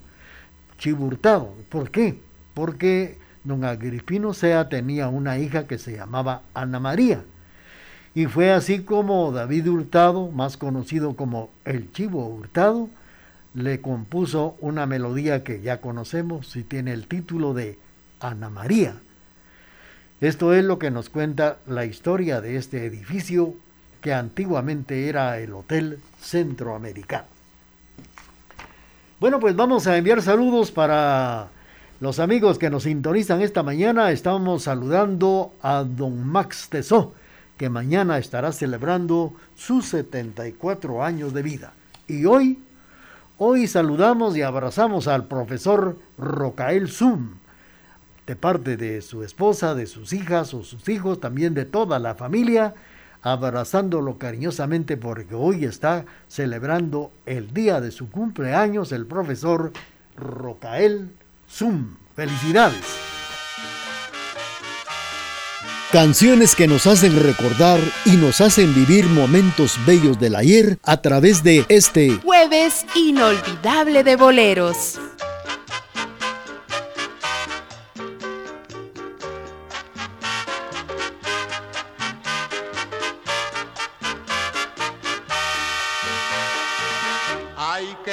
chivo 0.78 1.06
Hurtado. 1.06 1.54
¿Por 1.70 1.90
qué? 1.90 2.20
Porque 2.54 3.18
don 3.44 3.66
Agripino 3.66 4.34
Sea 4.34 4.70
tenía 4.70 5.08
una 5.08 5.38
hija 5.40 5.68
que 5.68 5.78
se 5.78 5.96
llamaba 5.96 6.44
Ana 6.54 6.80
María. 6.80 7.24
Y 8.13 8.26
fue 8.26 8.52
así 8.52 8.82
como 8.84 9.32
David 9.32 9.69
Hurtado, 9.69 10.30
más 10.32 10.58
conocido 10.58 11.15
como 11.15 11.50
el 11.63 11.91
Chivo 11.93 12.28
Hurtado, 12.28 12.89
le 13.54 13.82
compuso 13.82 14.56
una 14.60 14.86
melodía 14.86 15.43
que 15.43 15.62
ya 15.62 15.82
conocemos 15.82 16.56
y 16.56 16.63
tiene 16.63 16.93
el 16.93 17.08
título 17.08 17.54
de 17.54 17.78
Ana 18.19 18.50
María. 18.50 18.95
Esto 20.19 20.54
es 20.54 20.63
lo 20.63 20.78
que 20.78 20.91
nos 20.91 21.10
cuenta 21.10 21.58
la 21.67 21.86
historia 21.86 22.41
de 22.41 22.58
este 22.58 22.86
edificio 22.86 23.56
que 24.02 24.13
antiguamente 24.13 25.08
era 25.10 25.39
el 25.39 25.54
Hotel 25.54 26.00
Centroamericano. 26.21 27.26
Bueno, 29.19 29.39
pues 29.39 29.56
vamos 29.56 29.88
a 29.88 29.97
enviar 29.97 30.21
saludos 30.21 30.71
para 30.71 31.50
los 32.00 32.19
amigos 32.19 32.58
que 32.58 32.71
nos 32.71 32.84
sintonizan 32.84 33.41
esta 33.41 33.62
mañana. 33.62 34.12
Estamos 34.12 34.63
saludando 34.63 35.54
a 35.62 35.84
don 35.84 36.26
Max 36.28 36.67
Tesó, 36.69 37.13
que 37.62 37.69
mañana 37.69 38.17
estará 38.17 38.52
celebrando 38.54 39.36
sus 39.54 39.86
74 39.89 41.04
años 41.04 41.32
de 41.32 41.43
vida. 41.43 41.74
Y 42.08 42.26
hoy, 42.26 42.58
hoy 43.38 43.67
saludamos 43.67 44.36
y 44.36 44.41
abrazamos 44.41 45.08
al 45.08 45.28
profesor 45.28 46.00
Rocael 46.17 46.89
Zum, 46.89 47.36
de 48.26 48.36
parte 48.36 48.78
de 48.78 49.04
su 49.04 49.24
esposa, 49.24 49.76
de 49.76 49.86
sus 49.86 50.12
hijas 50.12 50.56
o 50.56 50.63
sus 50.63 50.89
hijos, 50.89 51.19
también 51.19 51.54
de 51.54 51.65
toda 51.65 52.00
la 52.00 52.15
familia, 52.15 52.74
abrazándolo 53.21 54.17
cariñosamente 54.17 54.97
porque 54.97 55.36
hoy 55.36 55.63
está 55.63 56.06
celebrando 56.28 57.12
el 57.28 57.54
día 57.54 57.80
de 57.80 57.91
su 57.91 58.10
cumpleaños 58.10 58.91
el 58.91 59.06
profesor 59.06 59.71
Rocael 60.17 61.12
Zum. 61.47 61.97
Felicidades. 62.15 63.11
Canciones 65.91 66.56
que 66.56 66.67
nos 66.67 66.88
hacen 66.88 67.21
recordar 67.21 67.80
y 68.06 68.12
nos 68.12 68.39
hacen 68.39 68.73
vivir 68.73 69.06
momentos 69.08 69.77
bellos 69.86 70.19
del 70.19 70.36
ayer 70.36 70.80
a 70.84 71.01
través 71.01 71.43
de 71.43 71.65
este 71.67 72.12
jueves 72.23 72.86
inolvidable 72.95 74.04
de 74.04 74.15
boleros. 74.15 74.99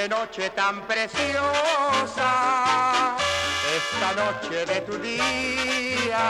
noche 0.08 0.50
tan 0.50 0.86
preciosa, 0.86 2.30
esta 3.76 4.12
noche 4.14 4.64
de 4.66 4.80
tu 4.82 4.98
día, 4.98 6.20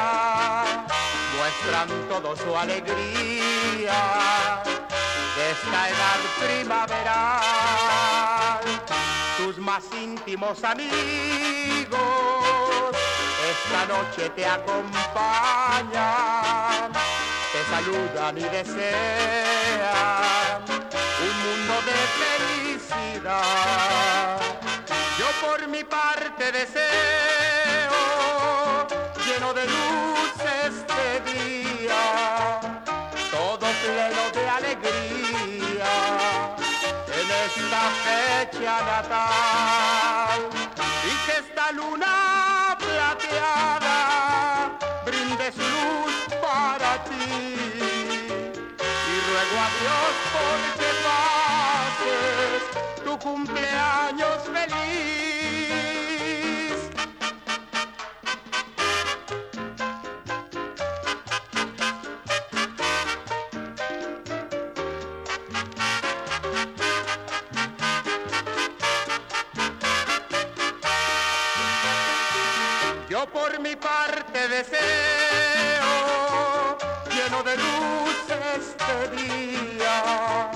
muestran 1.38 1.88
todo 2.08 2.36
su 2.36 2.56
alegría 2.56 4.00
de 5.36 5.50
esta 5.50 5.88
edad 5.88 6.20
primaveral. 6.40 7.78
Tus 9.38 9.58
más 9.58 9.84
íntimos 9.92 10.64
amigos 10.64 11.98
esta 13.48 13.86
noche 13.86 14.30
te 14.30 14.44
acompañan, 14.46 14.92
te 17.52 17.64
saludan 17.70 18.36
y 18.36 18.42
desean 18.42 19.84
un 20.68 21.34
mundo 21.44 21.74
de 21.86 21.96
felicidad. 23.18 24.38
Yo 25.18 25.26
por 25.46 25.66
mi 25.68 25.82
parte 25.84 26.52
deseo, 26.52 26.80
lleno 29.28 29.52
de 29.52 29.64
luz 29.66 30.32
este 30.66 31.04
día, 31.32 32.60
todo 33.30 33.66
pleno 33.84 34.22
de 34.32 34.48
alegría, 34.48 35.92
en 37.18 37.28
esta 37.46 37.82
fecha 38.06 38.74
natal, 38.92 40.40
y 41.04 41.12
que 41.26 41.34
esta 41.44 41.72
luna 41.72 42.76
plateada 42.78 43.98
brinde 45.04 45.52
su 45.52 45.66
luz 45.76 46.14
para 46.40 46.90
ti. 47.04 47.28
Y 49.12 49.16
ruego 49.28 49.56
a 49.66 49.68
Dios 49.80 50.12
porque 50.36 50.88
tu 53.04 53.18
cumpleaños 53.18 54.38
feliz. 54.54 55.47
Parte 74.28 74.48
deseo, 74.48 75.92
lleno 77.10 77.42
de 77.42 77.56
luz 77.56 78.16
este 78.56 79.08
día 79.16 80.50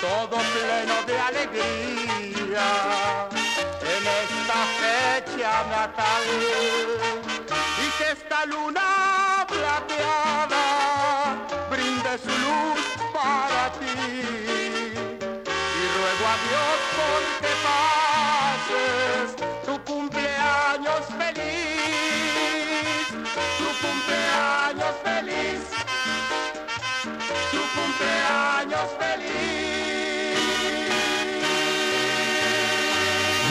todo 0.00 0.36
pleno 0.54 0.94
de 1.06 1.18
alegría 1.18 2.68
en 3.82 4.06
esta 4.24 4.58
fecha 4.80 5.52
natal. 5.70 6.24
Y 7.78 7.90
que 7.98 8.06
esta 8.12 8.46
luna 8.46 9.46
plateada 9.48 10.64
brinde 11.70 12.18
su 12.18 12.34
luz 12.46 12.80
para 13.12 13.62
ti. 13.78 13.96
Y 15.80 15.84
ruego 15.96 16.24
a 16.26 16.36
Dios 16.46 16.76
porque 16.98 17.50
pases 17.66 19.49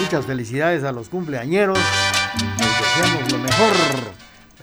Muchas 0.10 0.26
felicidades 0.26 0.84
a 0.84 0.91
los 0.91 1.08
cumpleañeros. 1.08 1.78
Les 2.58 2.80
deseamos 2.80 3.32
lo 3.32 3.38
mejor 3.38 3.76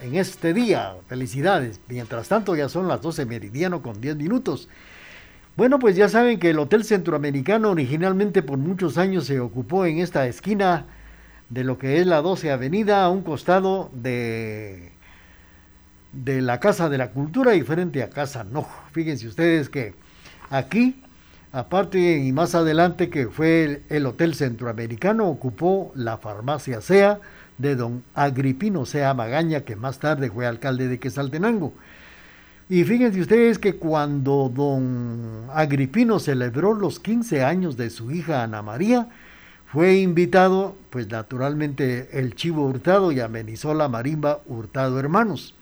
en 0.03 0.17
este 0.17 0.53
día. 0.53 0.97
Felicidades. 1.07 1.81
Mientras 1.87 2.27
tanto, 2.27 2.57
ya 2.57 2.69
son 2.69 2.89
las 2.89 3.01
12 3.01 3.27
meridiano 3.27 3.81
con 3.81 4.01
10 4.01 4.17
minutos. 4.17 4.69
Bueno, 5.57 5.79
pues 5.79 5.95
ya 5.95 6.09
saben 6.09 6.41
que 6.41 6.51
el 6.51 6.59
Hotel 6.59 6.83
Centroamericano 6.83 7.71
originalmente 7.71 8.43
por 8.43 8.59
muchos 8.59 8.99
años 8.99 9.27
se 9.27 9.39
ocupó 9.39 9.87
en 9.87 9.99
esta 9.99 10.27
esquina 10.27 10.87
de 11.49 11.63
lo 11.63 11.79
que 11.79 12.01
es 12.01 12.09
la 12.09 12.23
12 12.23 12.51
Avenida, 12.51 13.05
a 13.05 13.09
un 13.09 13.23
costado 13.23 13.89
de, 13.95 14.91
de 16.13 16.43
la 16.43 16.59
Casa 16.59 16.89
de 16.89 16.99
la 16.99 17.13
Cultura 17.13 17.55
y 17.55 17.63
frente 17.63 18.03
a 18.03 18.11
Casa 18.11 18.43
Nojo. 18.43 18.83
Fíjense 18.91 19.29
ustedes 19.29 19.69
que 19.69 19.95
aquí 20.51 21.05
Aparte 21.57 22.19
y 22.19 22.33
más 22.33 22.55
adelante 22.55 23.09
que 23.09 23.29
fue 23.29 23.81
el, 23.89 24.05
Hotel 24.05 24.35
Centroamericano, 24.35 25.27
ocupó 25.27 25.91
la 25.95 26.19
farmacia 26.19 26.83
SEA 26.83 27.19
de 27.57 27.77
don 27.77 28.03
Agripino 28.15 28.85
Sea 28.85 29.15
Magaña, 29.15 29.63
que 29.63 29.75
más 29.75 29.99
tarde 29.99 30.31
fue 30.31 30.47
alcalde 30.47 30.87
de 30.87 30.99
Quesaltenango. 30.99 31.73
Y 32.69 32.85
fíjense 32.85 33.23
ustedes 33.23 33.59
que 33.59 33.77
cuando 33.77 34.53
don 34.55 35.49
Agripino 35.51 36.19
celebró 36.19 36.75
los 36.75 37.01
15 37.01 37.43
años 37.43 37.79
de 37.79 37.89
su 37.89 38.11
hija 38.11 38.43
Ana 38.43 38.61
María, 38.61 39.09
fue 39.73 39.97
invitado, 39.97 40.77
pues 40.91 41.09
naturalmente, 41.09 42.11
el 42.13 42.35
Chivo 42.35 42.67
Hurtado 42.67 43.13
y 43.13 43.21
amenizó 43.21 43.73
la 43.73 43.89
marimba 43.89 44.43
Hurtado 44.45 45.01
Hermanos. 45.01 45.55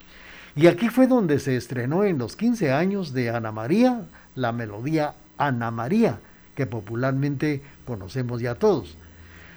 Y 0.57 0.67
aquí 0.67 0.89
fue 0.89 1.07
donde 1.07 1.39
se 1.39 1.55
estrenó 1.55 2.03
en 2.03 2.19
los 2.19 2.35
15 2.35 2.73
años 2.73 3.13
de 3.13 3.31
Ana 3.31 3.53
María 3.53 4.03
la 4.35 4.51
melodía 4.51 5.15
Ana 5.39 5.71
María, 5.71 6.19
que 6.55 6.67
popularmente 6.67 7.63
conocemos 7.87 8.41
ya 8.41 8.55
todos. 8.55 8.97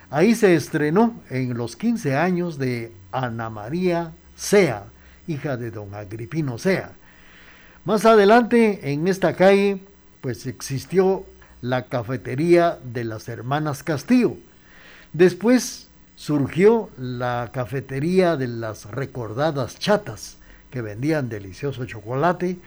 Ahí 0.09 0.35
se 0.35 0.55
estrenó 0.55 1.13
en 1.29 1.57
los 1.57 1.75
15 1.75 2.15
años 2.15 2.57
de 2.57 2.91
Ana 3.11 3.49
María 3.49 4.13
Sea, 4.35 4.85
hija 5.27 5.57
de 5.57 5.71
don 5.71 5.93
Agripino 5.93 6.57
Sea. 6.57 6.91
Más 7.83 8.05
adelante, 8.05 8.91
en 8.91 9.07
esta 9.07 9.35
calle, 9.35 9.81
pues 10.21 10.45
existió 10.45 11.25
la 11.61 11.85
cafetería 11.85 12.77
de 12.83 13.03
las 13.03 13.27
hermanas 13.27 13.83
Castillo. 13.83 14.35
Después 15.13 15.87
surgió 16.15 16.89
la 16.97 17.49
cafetería 17.53 18.37
de 18.37 18.47
las 18.47 18.85
recordadas 18.85 19.77
chatas, 19.79 20.37
que 20.71 20.81
vendían 20.81 21.29
delicioso 21.29 21.85
chocolate, 21.85 22.57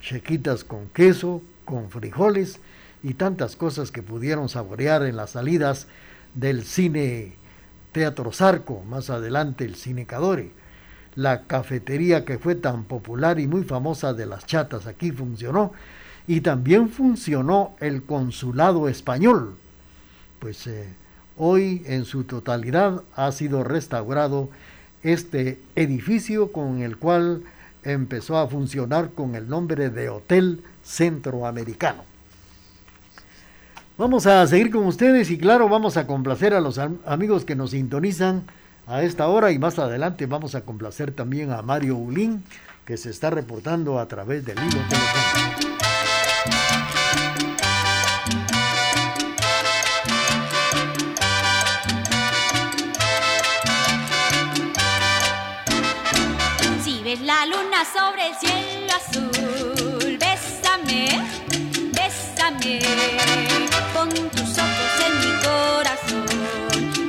chequitas 0.00 0.64
con 0.64 0.88
queso, 0.88 1.42
con 1.66 1.90
frijoles 1.90 2.60
y 3.02 3.12
tantas 3.12 3.56
cosas 3.56 3.90
que 3.90 4.02
pudieron 4.02 4.48
saborear 4.48 5.04
en 5.04 5.16
las 5.16 5.30
salidas 5.30 5.86
del 6.34 6.64
cine 6.64 7.34
Teatro 7.92 8.32
Zarco, 8.32 8.82
más 8.88 9.10
adelante 9.10 9.64
el 9.64 9.74
cine 9.74 10.06
Cadore. 10.06 10.50
la 11.14 11.44
cafetería 11.44 12.24
que 12.24 12.38
fue 12.38 12.54
tan 12.54 12.84
popular 12.84 13.40
y 13.40 13.46
muy 13.46 13.64
famosa 13.64 14.12
de 14.12 14.26
las 14.26 14.44
chatas 14.44 14.86
aquí 14.86 15.12
funcionó 15.12 15.72
y 16.26 16.40
también 16.42 16.90
funcionó 16.90 17.74
el 17.80 18.02
consulado 18.02 18.88
español. 18.88 19.54
Pues 20.40 20.66
eh, 20.66 20.88
hoy 21.38 21.82
en 21.86 22.04
su 22.04 22.24
totalidad 22.24 23.02
ha 23.14 23.32
sido 23.32 23.64
restaurado 23.64 24.50
este 25.02 25.58
edificio 25.74 26.52
con 26.52 26.82
el 26.82 26.98
cual 26.98 27.42
empezó 27.82 28.36
a 28.38 28.48
funcionar 28.48 29.10
con 29.10 29.36
el 29.36 29.48
nombre 29.48 29.88
de 29.88 30.08
Hotel 30.08 30.62
Centroamericano. 30.86 32.04
Vamos 33.98 34.26
a 34.26 34.46
seguir 34.46 34.70
con 34.70 34.86
ustedes 34.86 35.30
y 35.30 35.38
claro, 35.38 35.68
vamos 35.68 35.96
a 35.96 36.06
complacer 36.06 36.54
a 36.54 36.60
los 36.60 36.78
amigos 36.78 37.44
que 37.44 37.56
nos 37.56 37.70
sintonizan 37.70 38.44
a 38.86 39.02
esta 39.02 39.26
hora 39.26 39.50
y 39.52 39.58
más 39.58 39.78
adelante 39.78 40.26
vamos 40.26 40.54
a 40.54 40.60
complacer 40.60 41.12
también 41.12 41.50
a 41.50 41.62
Mario 41.62 41.96
Ulín 41.96 42.44
que 42.84 42.96
se 42.96 43.10
está 43.10 43.30
reportando 43.30 43.98
a 43.98 44.06
través 44.06 44.44
del 44.44 44.58
hilo 44.58 44.80
telefónico. 44.88 45.66
la 57.26 57.44
luna 57.46 57.84
sobre 57.84 58.28
el 58.28 58.34
cielo 58.36 58.92
azul. 58.94 59.75
Bésame, 62.46 62.78
con 63.92 64.08
tus 64.08 64.58
ojos 64.58 64.92
en 65.04 65.12
mi 65.18 65.32
corazón. 65.42 66.26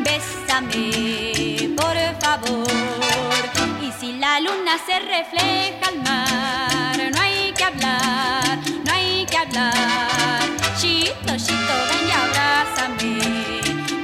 Bésame, 0.04 1.76
por 1.76 1.96
favor. 2.20 2.68
Y 3.80 3.92
si 4.00 4.14
la 4.14 4.40
luna 4.40 4.80
se 4.84 4.98
refleja 5.00 5.90
al 5.90 6.02
mar, 6.02 7.12
no 7.14 7.22
hay 7.22 7.54
que 7.54 7.64
hablar, 7.64 8.58
no 8.84 8.92
hay 8.92 9.28
que 9.28 9.38
hablar. 9.38 10.42
Chito, 10.80 11.38
chito, 11.38 11.74
ven 11.88 12.08
y 12.08 12.12
abrázame, 12.12 13.20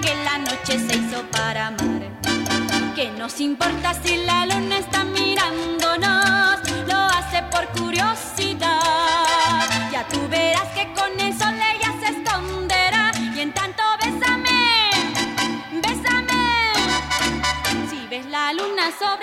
que 0.04 0.15
la 0.24 0.38
noche 0.38 0.78
se 0.78 0.98
hizo 0.98 1.24
para 1.32 1.67
amar. 1.67 2.04
Que 2.96 3.10
nos 3.17 3.39
importa 3.41 3.96
si 4.04 4.17
la 4.17 4.46
luna 4.46 4.78
está 4.78 5.04
mirándonos? 5.04 6.22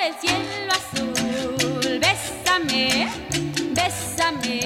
El 0.03 0.15
cielo 0.15 0.73
azul, 0.73 1.99
bésame, 2.01 3.09
bésame. 3.73 4.61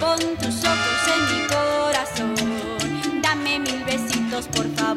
Pon 0.00 0.18
tus 0.40 0.64
ojos 0.64 1.00
en 1.14 1.20
mi 1.30 1.46
corazón. 1.46 3.22
Dame 3.22 3.60
mil 3.60 3.84
besitos, 3.84 4.48
por 4.48 4.68
favor. 4.74 4.96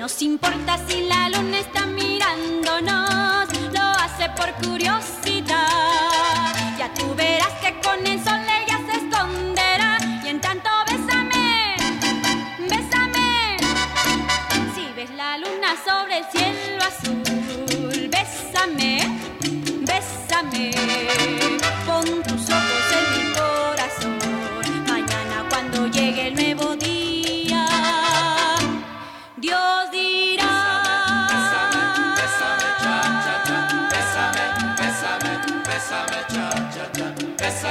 nos 0.00 0.22
importa 0.22 0.78
si 0.88 1.09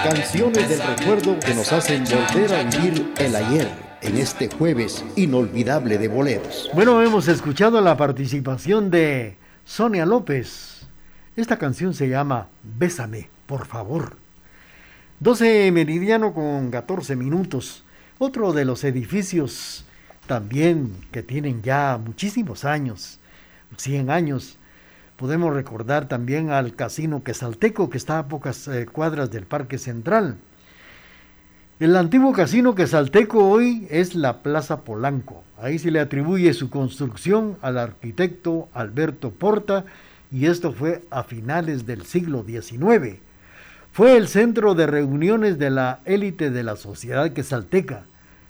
Canciones 0.04 0.70
del 0.70 0.80
recuerdo 0.80 1.38
que 1.40 1.54
nos 1.54 1.74
hacen 1.74 2.06
volver 2.06 2.54
a 2.54 2.64
vivir 2.64 3.14
el 3.18 3.36
ayer 3.36 3.68
en 4.02 4.18
este 4.18 4.48
jueves 4.48 5.04
inolvidable 5.18 5.98
de 5.98 6.08
boleros. 6.08 6.70
Bueno, 6.74 7.02
hemos 7.02 7.28
escuchado 7.28 7.82
la 7.82 7.98
participación 7.98 8.90
de 8.92 9.36
Sonia 9.66 10.06
López. 10.06 10.88
Esta 11.36 11.58
canción 11.58 11.94
se 11.94 12.08
llama 12.08 12.48
Bésame, 12.64 13.30
por 13.46 13.66
favor. 13.66 14.16
12 15.20 15.70
meridiano 15.74 16.34
con 16.34 16.72
14 16.72 17.18
minutos. 17.18 17.84
Otro 18.20 18.54
de 18.54 18.64
los 18.64 18.86
edificios 18.86 19.84
también 20.28 20.96
que 21.12 21.24
tienen 21.24 21.62
ya 21.62 22.00
muchísimos 22.02 22.64
años, 22.64 23.20
100 23.76 24.10
años, 24.10 24.58
Podemos 25.20 25.54
recordar 25.54 26.08
también 26.08 26.50
al 26.52 26.76
Casino 26.76 27.26
Quesalteco, 27.26 27.90
que 27.90 27.98
está 27.98 28.20
a 28.20 28.28
pocas 28.30 28.70
eh, 28.70 28.86
cuadras 28.86 29.30
del 29.30 29.44
Parque 29.44 29.78
Central. 29.78 30.38
El 31.82 31.98
antiguo 31.98 32.32
Casino 32.32 32.74
Quesalteco 32.74 33.50
hoy 33.50 33.86
es 33.90 34.16
la 34.16 34.42
Plaza 34.42 34.86
Polanco. 34.86 35.44
Ahí 35.62 35.78
se 35.78 35.92
le 35.92 36.00
atribuye 36.00 36.54
su 36.54 36.70
construcción 36.70 37.58
al 37.62 37.78
arquitecto 37.78 38.70
Alberto 38.74 39.32
Porta 39.32 39.84
y 40.32 40.46
esto 40.46 40.72
fue 40.72 41.02
a 41.10 41.24
finales 41.24 41.86
del 41.86 42.06
siglo 42.06 42.46
XIX. 42.48 43.18
Fue 43.92 44.16
el 44.16 44.30
centro 44.30 44.74
de 44.74 44.88
reuniones 44.88 45.60
de 45.60 45.70
la 45.70 46.00
élite 46.06 46.50
de 46.50 46.64
la 46.64 46.78
sociedad 46.78 47.34
quesalteca. 47.34 48.04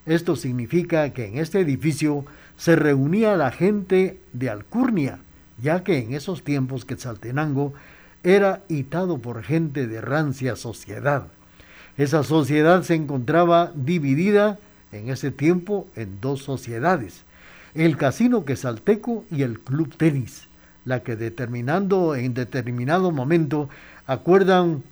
Esto 0.05 0.35
significa 0.35 1.09
que 1.13 1.25
en 1.25 1.39
este 1.39 1.61
edificio 1.61 2.25
se 2.57 2.75
reunía 2.75 3.35
la 3.37 3.49
gente 3.49 4.19
de 4.33 4.51
Alcurnia, 4.51 5.17
ya 5.61 5.83
que 5.83 5.99
en 5.99 6.13
esos 6.13 6.43
tiempos 6.43 6.85
Quetzaltenango 6.85 7.73
era 8.23 8.61
hitado 8.67 9.19
por 9.19 9.43
gente 9.43 9.87
de 9.87 10.01
rancia 10.01 10.55
sociedad. 10.55 11.27
Esa 11.97 12.23
sociedad 12.23 12.83
se 12.83 12.95
encontraba 12.95 13.71
dividida 13.75 14.57
en 14.91 15.09
ese 15.09 15.31
tiempo 15.31 15.87
en 15.95 16.19
dos 16.21 16.41
sociedades, 16.43 17.23
el 17.75 17.97
Casino 17.97 18.45
Quetzalteco 18.45 19.25
y 19.29 19.43
el 19.43 19.59
Club 19.59 19.95
Tenis, 19.95 20.47
la 20.85 21.03
que 21.03 21.15
determinando 21.15 22.15
en 22.15 22.33
determinado 22.33 23.11
momento 23.11 23.69
acuerdan 24.07 24.83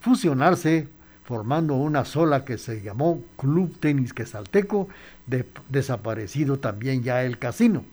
fusionarse 0.00 0.88
formando 1.24 1.74
una 1.74 2.04
sola 2.04 2.44
que 2.44 2.56
se 2.56 2.82
llamó 2.82 3.22
Club 3.36 3.78
Tenis 3.80 4.12
Quetzalteco, 4.12 4.88
desaparecido 5.68 6.58
también 6.58 7.02
ya 7.02 7.24
el 7.24 7.38
casino. 7.38 7.84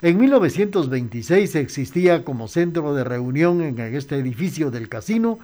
En 0.00 0.16
1926 0.16 1.56
existía 1.56 2.24
como 2.24 2.46
centro 2.46 2.94
de 2.94 3.02
reunión 3.02 3.62
en 3.62 3.80
este 3.80 4.16
edificio 4.16 4.70
del 4.70 4.88
casino, 4.88 5.40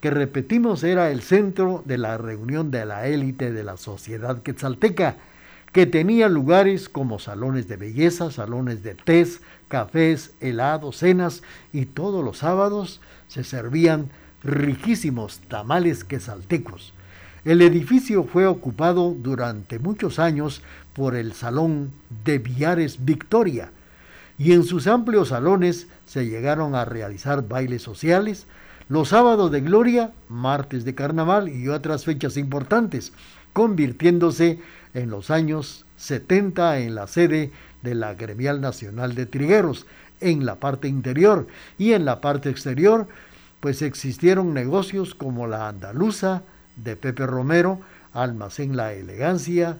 que 0.00 0.10
repetimos 0.10 0.84
era 0.84 1.10
el 1.10 1.22
centro 1.22 1.82
de 1.86 1.98
la 1.98 2.16
reunión 2.16 2.70
de 2.70 2.86
la 2.86 3.08
élite 3.08 3.50
de 3.50 3.64
la 3.64 3.76
sociedad 3.76 4.42
quetzalteca, 4.42 5.16
que 5.72 5.86
tenía 5.86 6.28
lugares 6.28 6.88
como 6.88 7.18
salones 7.18 7.66
de 7.66 7.78
belleza, 7.78 8.30
salones 8.30 8.84
de 8.84 8.94
tés, 8.94 9.40
cafés, 9.66 10.34
helados, 10.40 10.98
cenas 10.98 11.42
y 11.72 11.86
todos 11.86 12.24
los 12.24 12.38
sábados 12.38 13.00
se 13.26 13.42
servían 13.42 14.08
riquísimos 14.44 15.40
tamales 15.48 16.04
quetzaltecos. 16.04 16.92
El 17.44 17.60
edificio 17.60 18.22
fue 18.22 18.46
ocupado 18.46 19.16
durante 19.18 19.80
muchos 19.80 20.20
años 20.20 20.62
por 20.94 21.16
el 21.16 21.32
Salón 21.32 21.90
de 22.24 22.38
Villares 22.38 23.04
Victoria, 23.04 23.72
y 24.38 24.52
en 24.52 24.64
sus 24.64 24.86
amplios 24.86 25.28
salones 25.28 25.88
se 26.06 26.26
llegaron 26.26 26.74
a 26.74 26.84
realizar 26.84 27.48
bailes 27.48 27.82
sociales, 27.82 28.46
los 28.88 29.08
sábados 29.08 29.50
de 29.50 29.60
gloria, 29.60 30.12
martes 30.28 30.84
de 30.84 30.94
carnaval 30.94 31.48
y 31.48 31.68
otras 31.68 32.04
fechas 32.04 32.36
importantes, 32.36 33.12
convirtiéndose 33.52 34.60
en 34.94 35.10
los 35.10 35.30
años 35.30 35.86
70 35.96 36.78
en 36.78 36.94
la 36.94 37.06
sede 37.06 37.50
de 37.82 37.94
la 37.94 38.14
Gremial 38.14 38.60
Nacional 38.60 39.14
de 39.14 39.26
Trigueros, 39.26 39.86
en 40.20 40.46
la 40.46 40.56
parte 40.56 40.88
interior 40.88 41.46
y 41.78 41.92
en 41.92 42.04
la 42.04 42.20
parte 42.20 42.48
exterior, 42.48 43.06
pues 43.60 43.82
existieron 43.82 44.54
negocios 44.54 45.14
como 45.14 45.46
la 45.46 45.68
Andaluza 45.68 46.42
de 46.76 46.96
Pepe 46.96 47.26
Romero, 47.26 47.80
Almacén 48.12 48.76
La 48.76 48.92
Elegancia 48.92 49.78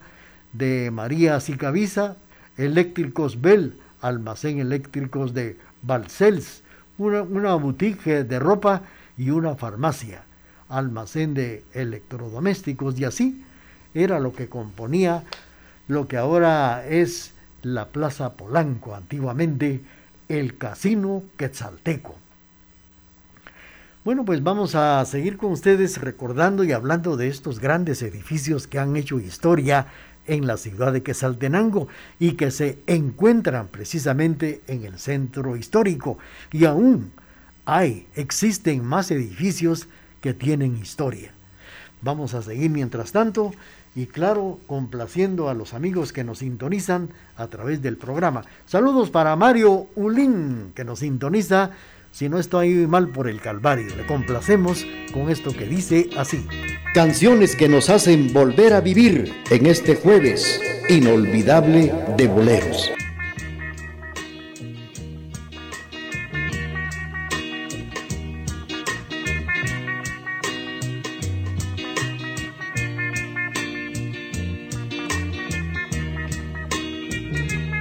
de 0.53 0.91
María 0.91 1.39
Sicavisa, 1.39 2.17
Eléctricos 2.57 3.41
Bell, 3.41 3.75
almacén 4.07 4.59
eléctricos 4.59 5.33
de 5.33 5.57
Balcells, 5.81 6.63
una, 6.97 7.21
una 7.21 7.55
boutique 7.55 8.23
de 8.23 8.39
ropa 8.39 8.81
y 9.17 9.29
una 9.29 9.55
farmacia, 9.55 10.23
almacén 10.69 11.33
de 11.33 11.63
electrodomésticos 11.73 12.99
y 12.99 13.05
así 13.05 13.43
era 13.93 14.19
lo 14.19 14.33
que 14.33 14.47
componía 14.47 15.23
lo 15.87 16.07
que 16.07 16.17
ahora 16.17 16.85
es 16.87 17.33
la 17.61 17.87
Plaza 17.87 18.33
Polanco, 18.33 18.93
antiguamente 18.95 19.81
el 20.29 20.57
Casino 20.57 21.23
Quetzalteco. 21.37 22.15
Bueno, 24.03 24.23
pues 24.23 24.41
vamos 24.43 24.75
a 24.75 25.03
seguir 25.05 25.37
con 25.37 25.51
ustedes 25.51 25.99
recordando 25.99 26.63
y 26.63 26.71
hablando 26.71 27.17
de 27.17 27.27
estos 27.27 27.59
grandes 27.59 28.01
edificios 28.01 28.67
que 28.67 28.79
han 28.79 28.95
hecho 28.95 29.19
historia 29.19 29.87
en 30.27 30.45
la 30.45 30.57
ciudad 30.57 30.93
de 30.93 31.03
Quetzaltenango 31.03 31.87
y 32.19 32.33
que 32.33 32.51
se 32.51 32.79
encuentran 32.85 33.67
precisamente 33.67 34.61
en 34.67 34.85
el 34.85 34.99
centro 34.99 35.55
histórico. 35.55 36.17
Y 36.51 36.65
aún 36.65 37.11
hay, 37.65 38.07
existen 38.15 38.85
más 38.85 39.11
edificios 39.11 39.87
que 40.21 40.33
tienen 40.33 40.77
historia. 40.77 41.31
Vamos 42.01 42.33
a 42.33 42.41
seguir 42.41 42.69
mientras 42.69 43.11
tanto 43.11 43.51
y 43.97 44.05
claro, 44.05 44.59
complaciendo 44.67 45.49
a 45.49 45.55
los 45.55 45.73
amigos 45.73 46.13
que 46.13 46.23
nos 46.23 46.39
sintonizan 46.39 47.09
a 47.35 47.47
través 47.47 47.81
del 47.81 47.97
programa. 47.97 48.43
Saludos 48.67 49.09
para 49.09 49.35
Mario 49.35 49.87
Ulín, 49.95 50.71
que 50.75 50.83
nos 50.83 50.99
sintoniza, 50.99 51.71
si 52.17 52.29
no 52.29 52.39
estoy 52.39 52.87
mal 52.87 53.09
por 53.09 53.29
el 53.29 53.39
Calvario. 53.39 53.95
Le 53.95 54.03
complacemos 54.07 54.87
con 55.13 55.29
esto 55.29 55.53
que 55.53 55.67
dice 55.67 56.09
así. 56.17 56.47
Canciones 56.91 57.55
que 57.55 57.69
nos 57.69 57.91
hacen 57.91 58.33
volver 58.33 58.73
a 58.73 58.81
vivir 58.81 59.43
en 59.51 59.67
este 59.67 59.93
jueves 59.95 60.59
inolvidable 60.89 61.93
de 62.17 62.27
boleros. 62.27 62.91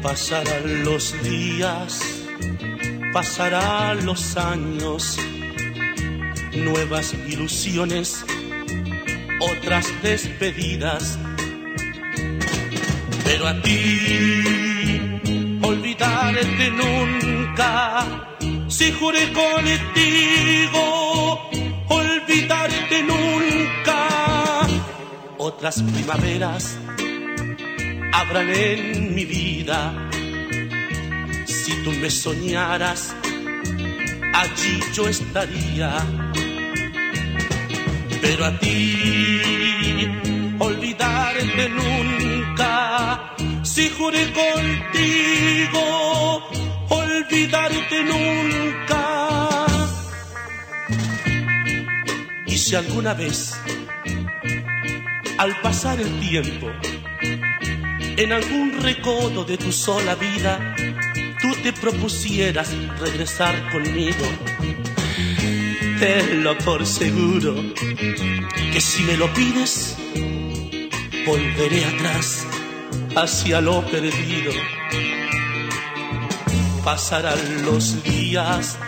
Pasarán 0.03 0.85
los 0.85 1.14
días, 1.22 2.15
pasarán 3.12 4.05
los 4.05 4.37
años, 4.37 5.19
nuevas 6.53 7.14
ilusiones, 7.29 8.25
otras 9.40 9.87
despedidas. 10.03 11.19
Pero 13.25 13.49
a 13.49 13.61
ti, 13.62 15.61
olvidarte 15.62 16.71
nunca, 16.71 18.37
si 18.69 18.92
juré 18.92 19.33
contigo, 19.33 20.81
olvidarte 21.88 23.03
nunca. 23.03 24.66
Otras 25.38 25.83
primaveras 25.83 26.79
habrán 28.12 28.51
en 28.51 29.14
mi 29.14 29.25
vida. 29.25 30.07
Si 31.66 31.74
tú 31.83 31.90
me 31.90 32.09
soñaras, 32.09 33.12
allí 34.33 34.79
yo 34.92 35.09
estaría. 35.09 35.90
Pero 38.20 38.44
a 38.44 38.57
ti, 38.61 40.07
olvidarte 40.61 41.68
nunca. 41.70 43.35
Si 43.64 43.90
juré 43.90 44.33
contigo, 44.33 45.83
olvidarte 46.88 48.05
nunca. 48.05 49.66
Y 52.46 52.57
si 52.57 52.76
alguna 52.76 53.12
vez, 53.12 53.55
al 55.37 55.61
pasar 55.62 56.00
el 56.00 56.20
tiempo, 56.20 56.70
en 58.16 58.33
algún 58.33 58.81
recodo 58.81 59.44
de 59.44 59.59
tu 59.59 59.72
sola 59.72 60.14
vida, 60.14 60.76
te 61.66 61.72
propusieras 61.72 62.70
regresar 63.00 63.72
conmigo. 63.72 64.24
Tenlo 65.98 66.57
por 66.59 66.87
seguro 66.87 67.57
que 68.72 68.81
si 68.81 69.02
me 69.02 69.16
lo 69.16 69.26
pides, 69.35 69.96
volveré 71.26 71.85
atrás 71.87 72.46
hacia 73.16 73.61
lo 73.61 73.85
perdido. 73.85 74.52
Pasarán 76.85 77.64
los 77.64 78.00
días, 78.05 78.79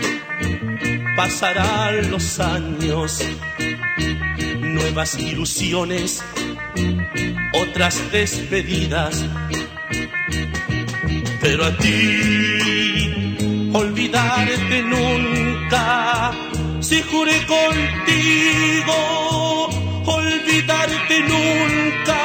pasarán 1.17 2.13
los 2.13 2.39
años, 2.39 3.25
nuevas 4.61 5.19
ilusiones 5.19 6.23
otras 7.55 8.13
despedidas. 8.13 9.25
Pero 11.41 11.65
a 11.65 11.77
ti, 11.77 12.58
olvidarte 13.79 14.83
nunca, 14.83 16.33
si 16.81 17.03
juré 17.03 17.39
contigo, 17.47 18.99
olvidarte 20.07 21.17
nunca. 21.33 22.21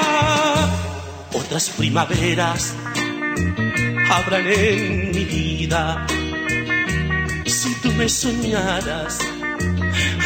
Otras 1.33 1.69
primaveras 1.69 2.75
habrán 4.09 4.47
en 4.47 5.11
mi 5.11 5.25
vida. 5.25 6.05
Si 7.45 7.73
tú 7.81 7.91
me 7.93 8.09
soñaras, 8.09 9.19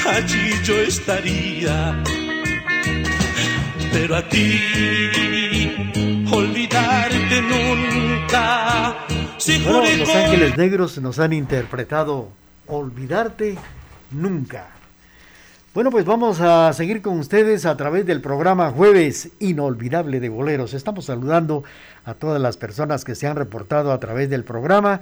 allí 0.06 0.52
yo 0.64 0.76
estaría 0.82 2.04
pero 3.92 4.16
a 4.16 4.22
ti 4.30 4.60
olvidarte 6.32 7.42
nunca. 7.42 9.07
Bueno, 9.48 9.82
los 9.98 10.10
Ángeles 10.10 10.58
Negros 10.58 10.98
nos 10.98 11.20
han 11.20 11.32
interpretado 11.32 12.28
Olvidarte 12.68 13.58
nunca. 14.12 14.68
Bueno, 15.74 15.90
pues 15.90 16.04
vamos 16.04 16.42
a 16.42 16.74
seguir 16.74 17.02
con 17.02 17.18
ustedes 17.18 17.66
a 17.66 17.78
través 17.78 18.06
del 18.06 18.20
programa 18.20 18.72
Jueves 18.72 19.30
Inolvidable 19.40 20.20
de 20.20 20.28
Boleros. 20.28 20.74
Estamos 20.74 21.06
saludando 21.06 21.64
a 22.04 22.14
todas 22.14 22.42
las 22.42 22.58
personas 22.58 23.06
que 23.06 23.16
se 23.16 23.26
han 23.26 23.38
reportado 23.38 23.94
a 23.94 24.02
través 24.02 24.30
del 24.30 24.44
programa. 24.44 25.00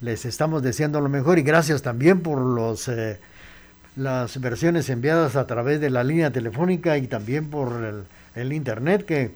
Les 0.00 0.24
estamos 0.26 0.62
deseando 0.62 1.00
lo 1.00 1.08
mejor 1.08 1.40
y 1.40 1.42
gracias 1.42 1.82
también 1.82 2.20
por 2.20 2.38
los 2.38 2.86
eh, 2.86 3.18
las 3.96 4.40
versiones 4.40 4.88
enviadas 4.90 5.34
a 5.34 5.48
través 5.48 5.80
de 5.80 5.90
la 5.90 6.04
línea 6.04 6.30
telefónica 6.30 6.98
y 6.98 7.08
también 7.08 7.50
por 7.50 7.82
el, 7.82 8.04
el 8.40 8.52
Internet 8.52 9.04
que 9.04 9.32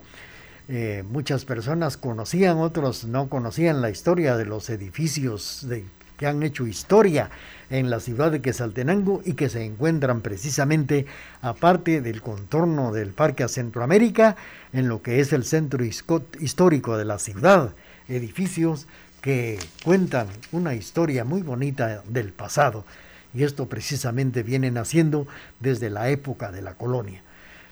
eh, 0.75 1.05
muchas 1.07 1.45
personas 1.45 1.99
conocían, 1.99 2.57
otros 2.57 3.05
no 3.05 3.29
conocían 3.29 3.83
la 3.83 3.91
historia 3.91 4.39
de 4.39 4.47
los 4.47 4.71
edificios 4.71 5.67
de, 5.69 5.85
que 6.17 6.27
han 6.27 6.43
hecho 6.43 6.67
historia 6.67 7.29
en 7.69 7.91
la 7.91 8.01
ciudad 8.01 8.33
de 8.33 8.41
Quesaltenango 8.41 9.21
y 9.23 9.35
que 9.35 9.51
se 9.51 9.67
encuentran 9.67 10.23
precisamente 10.23 11.05
aparte 11.43 12.01
del 12.01 12.23
contorno 12.23 12.91
del 12.91 13.11
Parque 13.11 13.43
a 13.43 13.49
Centroamérica, 13.49 14.37
en 14.73 14.89
lo 14.89 15.03
que 15.03 15.21
es 15.21 15.35
el 15.35 15.45
centro 15.45 15.85
histórico 15.85 16.97
de 16.97 17.05
la 17.05 17.19
ciudad, 17.19 17.75
edificios 18.09 18.87
que 19.21 19.59
cuentan 19.85 20.27
una 20.53 20.75
historia 20.75 21.27
muy 21.27 21.43
bonita 21.43 22.03
del 22.09 22.33
pasado. 22.33 22.87
Y 23.35 23.43
esto 23.43 23.69
precisamente 23.69 24.43
viene 24.43 24.71
naciendo 24.71 25.27
desde 25.61 25.91
la 25.91 26.09
época 26.09 26.51
de 26.51 26.63
la 26.63 26.79
colonia. 26.79 27.23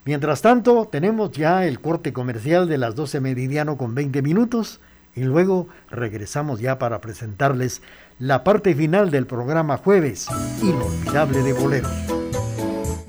Mientras 0.05 0.41
tanto, 0.41 0.89
tenemos 0.91 1.33
ya 1.33 1.67
el 1.67 1.81
corte 1.81 2.13
comercial 2.13 2.69
de 2.69 2.79
las 2.79 2.95
12 2.95 3.21
meridiano 3.21 3.77
con 3.77 3.95
20 3.95 4.23
minutos 4.23 4.81
y 5.15 5.23
luego 5.23 5.69
regresamos 5.91 6.61
ya 6.61 6.79
para 6.79 7.01
presentarles 7.01 7.83
la 8.19 8.45
parte 8.45 8.75
final 8.75 9.11
del 9.11 9.27
programa 9.27 9.77
Jueves 9.77 10.29
Inolvidable 10.63 11.43
de 11.43 11.53
Boleros. 11.53 11.93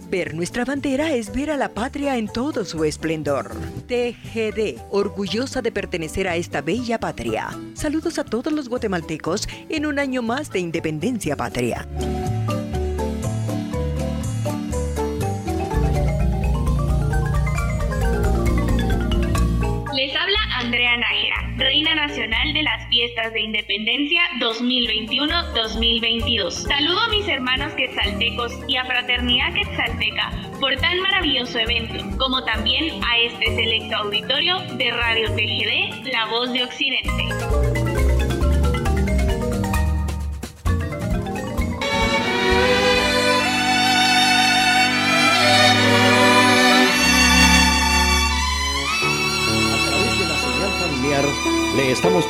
Ver 0.09 0.35
nuestra 0.35 0.65
bandera 0.65 1.13
es 1.13 1.33
ver 1.33 1.51
a 1.51 1.57
la 1.57 1.69
patria 1.69 2.17
en 2.17 2.27
todo 2.27 2.65
su 2.65 2.83
esplendor. 2.83 3.51
TGD, 3.87 4.81
orgullosa 4.89 5.61
de 5.61 5.71
pertenecer 5.71 6.27
a 6.27 6.35
esta 6.35 6.61
bella 6.61 6.99
patria. 6.99 7.47
Saludos 7.75 8.19
a 8.19 8.25
todos 8.25 8.51
los 8.51 8.67
guatemaltecos 8.67 9.47
en 9.69 9.85
un 9.85 9.99
año 9.99 10.21
más 10.21 10.51
de 10.51 10.59
independencia 10.59 11.37
patria. 11.37 11.87
Andrea 20.71 20.95
Nájera, 20.95 21.35
Reina 21.57 21.93
Nacional 21.95 22.53
de 22.53 22.63
las 22.63 22.87
Fiestas 22.87 23.33
de 23.33 23.41
Independencia 23.41 24.21
2021-2022. 24.39 26.49
Saludo 26.49 26.97
a 26.97 27.09
mis 27.09 27.27
hermanos 27.27 27.73
quetzaltecos 27.73 28.57
y 28.69 28.77
a 28.77 28.85
Fraternidad 28.85 29.53
Quetzalteca 29.53 30.31
por 30.61 30.73
tan 30.77 31.01
maravilloso 31.01 31.59
evento, 31.59 32.17
como 32.17 32.45
también 32.45 33.03
a 33.03 33.19
este 33.19 33.53
selecto 33.53 33.97
auditorio 33.97 34.59
de 34.77 34.91
Radio 34.91 35.29
TGD, 35.33 36.05
La 36.09 36.27
Voz 36.27 36.53
de 36.53 36.63
Occidente. 36.63 37.90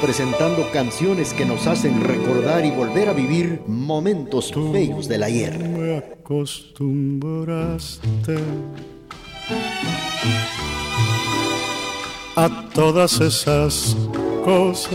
Presentando 0.01 0.69
canciones 0.71 1.33
que 1.33 1.45
nos 1.45 1.67
hacen 1.67 2.03
recordar 2.03 2.65
y 2.65 2.71
volver 2.71 3.07
a 3.09 3.13
vivir 3.13 3.61
momentos 3.67 4.51
bellos 4.71 5.07
del 5.07 5.21
ayer. 5.23 5.57
Me 5.57 5.97
acostumbraste 5.97 8.37
a 12.35 12.69
todas 12.73 13.21
esas 13.21 13.95
cosas 14.43 14.91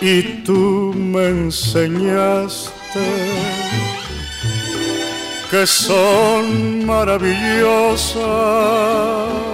y 0.00 0.22
tú 0.44 0.94
me 0.96 1.28
enseñaste 1.28 2.72
que 5.50 5.66
son 5.66 6.86
maravillosas. 6.86 9.51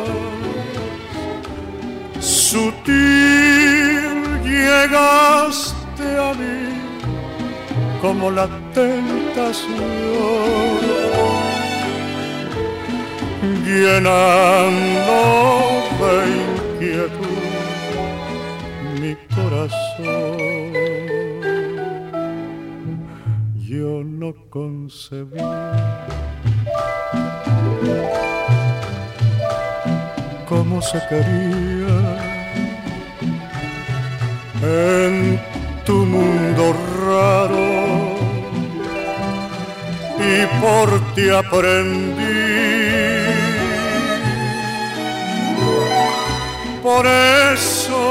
Sutil 2.50 4.14
llegaste 4.42 6.06
a 6.28 6.32
mí 6.32 6.60
como 8.00 8.30
la 8.30 8.48
tentación, 8.72 9.74
llenando 13.66 15.16
de 16.00 16.12
inquietud 16.46 17.50
mi 18.98 19.12
corazón. 19.36 20.72
Yo 23.56 24.02
no 24.02 24.32
concebí 24.48 25.44
cómo 30.48 30.80
se 30.80 30.98
quería 31.10 31.87
en 34.68 35.40
tu 35.84 36.04
mundo 36.04 36.74
raro 37.06 38.18
y 40.18 40.46
por 40.60 40.88
ti 41.14 41.28
aprendí. 41.30 42.68
Por 46.82 47.06
eso, 47.06 48.02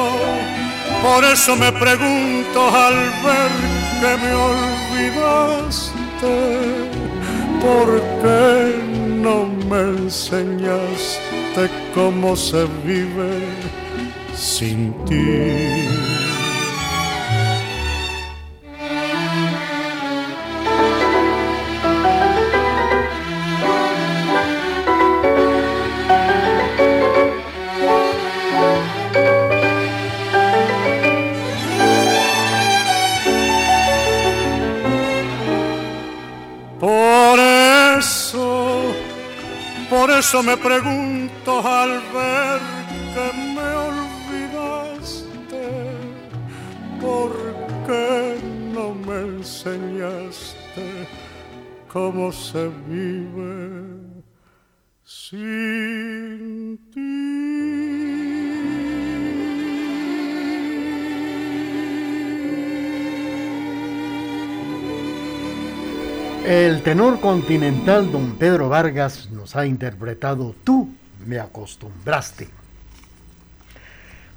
por 1.02 1.24
eso 1.24 1.56
me 1.56 1.72
pregunto 1.72 2.60
al 2.86 2.96
ver 3.26 3.52
que 4.02 4.12
me 4.24 4.34
olvidaste, 4.52 6.36
¿por 7.62 7.88
qué 8.22 8.52
no 9.24 9.46
me 9.70 9.80
enseñaste 9.98 11.64
cómo 11.94 12.36
se 12.36 12.66
vive 12.86 13.32
sin 14.36 14.94
ti? 15.06 16.27
Eso 40.28 40.44
me 40.44 40.58
pregunto 40.58 41.66
al 41.66 42.02
ver 42.14 42.60
que 43.14 43.28
me 43.56 43.70
olvidaste, 43.88 45.66
¿por 47.00 47.32
qué 47.88 48.38
no 48.74 48.94
me 48.94 49.20
enseñaste 49.38 50.86
cómo 51.88 52.34
se 52.34 52.68
tenor 66.88 67.20
continental 67.20 68.14
don 68.14 68.38
Pedro 68.38 68.70
Vargas 68.70 69.30
nos 69.30 69.58
ha 69.58 69.66
interpretado 69.66 70.56
Tú 70.64 70.88
me 71.26 71.38
acostumbraste. 71.38 72.48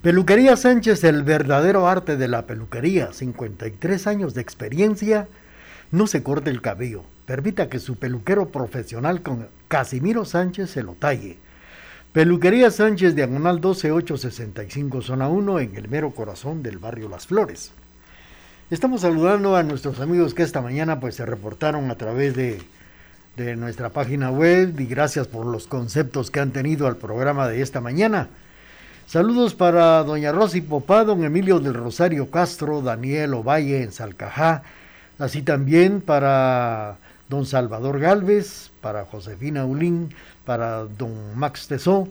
Peluquería 0.03 0.57
Sánchez, 0.57 1.05
el 1.05 1.23
verdadero 1.23 1.87
arte 1.87 2.17
de 2.17 2.27
la 2.27 2.47
peluquería, 2.47 3.13
53 3.13 4.09
años 4.09 4.35
de 4.35 4.41
experiencia, 4.41 5.29
no 5.93 6.09
se 6.09 6.25
corte 6.25 6.51
el 6.51 6.61
cabello, 6.61 7.05
permita 7.25 7.69
que 7.69 7.79
su 7.79 7.95
peluquero 7.95 8.49
profesional 8.49 9.23
con 9.23 9.47
Casimiro 9.69 10.25
Sánchez 10.25 10.71
se 10.71 10.83
lo 10.83 10.95
talle. 10.95 11.39
Peluquería 12.13 12.73
Sánchez, 12.73 13.15
diagonal 13.15 13.61
12865, 13.61 15.03
zona 15.03 15.29
1, 15.29 15.61
en 15.61 15.77
el 15.77 15.89
mero 15.89 16.11
corazón 16.11 16.65
del 16.65 16.79
barrio 16.79 17.09
Las 17.09 17.29
Flores. 17.29 17.71
Estamos 18.71 19.01
saludando 19.01 19.57
a 19.57 19.64
nuestros 19.64 19.99
amigos 19.99 20.33
que 20.33 20.45
esta 20.45 20.61
mañana 20.61 21.01
pues 21.01 21.16
se 21.16 21.27
reportaron 21.27 21.91
a 21.91 21.97
través 21.97 22.37
de, 22.37 22.62
nuestra 23.57 23.89
página 23.89 24.31
web 24.31 24.79
y 24.79 24.87
gracias 24.87 25.27
por 25.27 25.45
los 25.45 25.66
conceptos 25.66 26.31
que 26.31 26.39
han 26.39 26.53
tenido 26.53 26.87
al 26.87 26.97
programa 26.97 27.49
de 27.49 27.62
esta 27.62 27.81
mañana. 27.81 28.29
Saludos 29.09 29.55
para 29.55 30.05
doña 30.05 30.31
Rosy 30.31 30.61
Popá, 30.61 31.03
don 31.03 31.25
Emilio 31.25 31.59
del 31.59 31.75
Rosario 31.75 32.31
Castro, 32.31 32.81
Daniel 32.81 33.35
Ovalle 33.35 33.83
en 33.83 33.91
Salcajá, 33.91 34.62
así 35.18 35.43
también 35.43 36.01
para 36.01 36.99
don 37.29 37.47
Salvador 37.47 37.99
Galvez, 37.99 38.71
para 38.81 39.05
Josefina 39.05 39.64
Ulín, 39.64 40.14
para 40.45 40.85
don 40.85 41.37
Max 41.37 41.66
Tesó, 41.66 42.07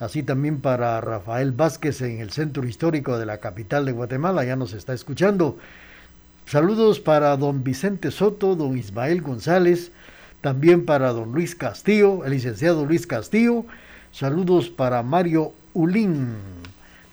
así 0.00 0.22
también 0.22 0.62
para 0.62 1.02
Rafael 1.02 1.52
Vázquez 1.52 2.00
en 2.00 2.20
el 2.20 2.30
centro 2.30 2.64
histórico 2.64 3.18
de 3.18 3.26
la 3.26 3.38
capital 3.38 3.84
de 3.84 3.92
Guatemala, 3.92 4.42
ya 4.46 4.56
nos 4.56 4.72
está 4.72 4.94
escuchando. 4.94 5.58
Saludos 6.48 6.98
para 6.98 7.36
don 7.36 7.62
Vicente 7.62 8.10
Soto, 8.10 8.56
don 8.56 8.78
Ismael 8.78 9.20
González, 9.20 9.92
también 10.40 10.86
para 10.86 11.12
don 11.12 11.32
Luis 11.32 11.54
Castillo, 11.54 12.24
el 12.24 12.30
licenciado 12.30 12.86
Luis 12.86 13.06
Castillo. 13.06 13.66
Saludos 14.12 14.70
para 14.70 15.02
Mario 15.02 15.52
Ulín, 15.74 16.36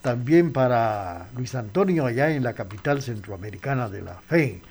también 0.02 0.54
para 0.54 1.28
Luis 1.36 1.54
Antonio 1.54 2.06
allá 2.06 2.32
en 2.32 2.44
la 2.44 2.54
capital 2.54 3.02
centroamericana 3.02 3.90
de 3.90 4.04
la 4.04 4.16
fe. 4.22 4.62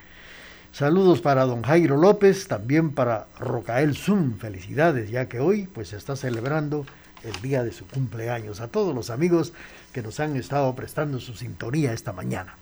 Saludos 0.72 1.20
para 1.20 1.44
don 1.44 1.60
Jairo 1.60 1.98
López, 1.98 2.48
también 2.48 2.92
para 2.92 3.26
Rocael 3.38 3.94
Zum. 3.94 4.38
Felicidades, 4.38 5.10
ya 5.10 5.28
que 5.28 5.40
hoy 5.40 5.68
pues 5.74 5.88
se 5.88 5.98
está 5.98 6.16
celebrando 6.16 6.86
el 7.22 7.38
día 7.42 7.64
de 7.64 7.72
su 7.72 7.86
cumpleaños. 7.86 8.62
A 8.62 8.68
todos 8.68 8.94
los 8.94 9.10
amigos 9.10 9.52
que 9.92 10.00
nos 10.00 10.20
han 10.20 10.36
estado 10.36 10.74
prestando 10.74 11.20
su 11.20 11.34
sintonía 11.34 11.92
esta 11.92 12.14
mañana. 12.14 12.54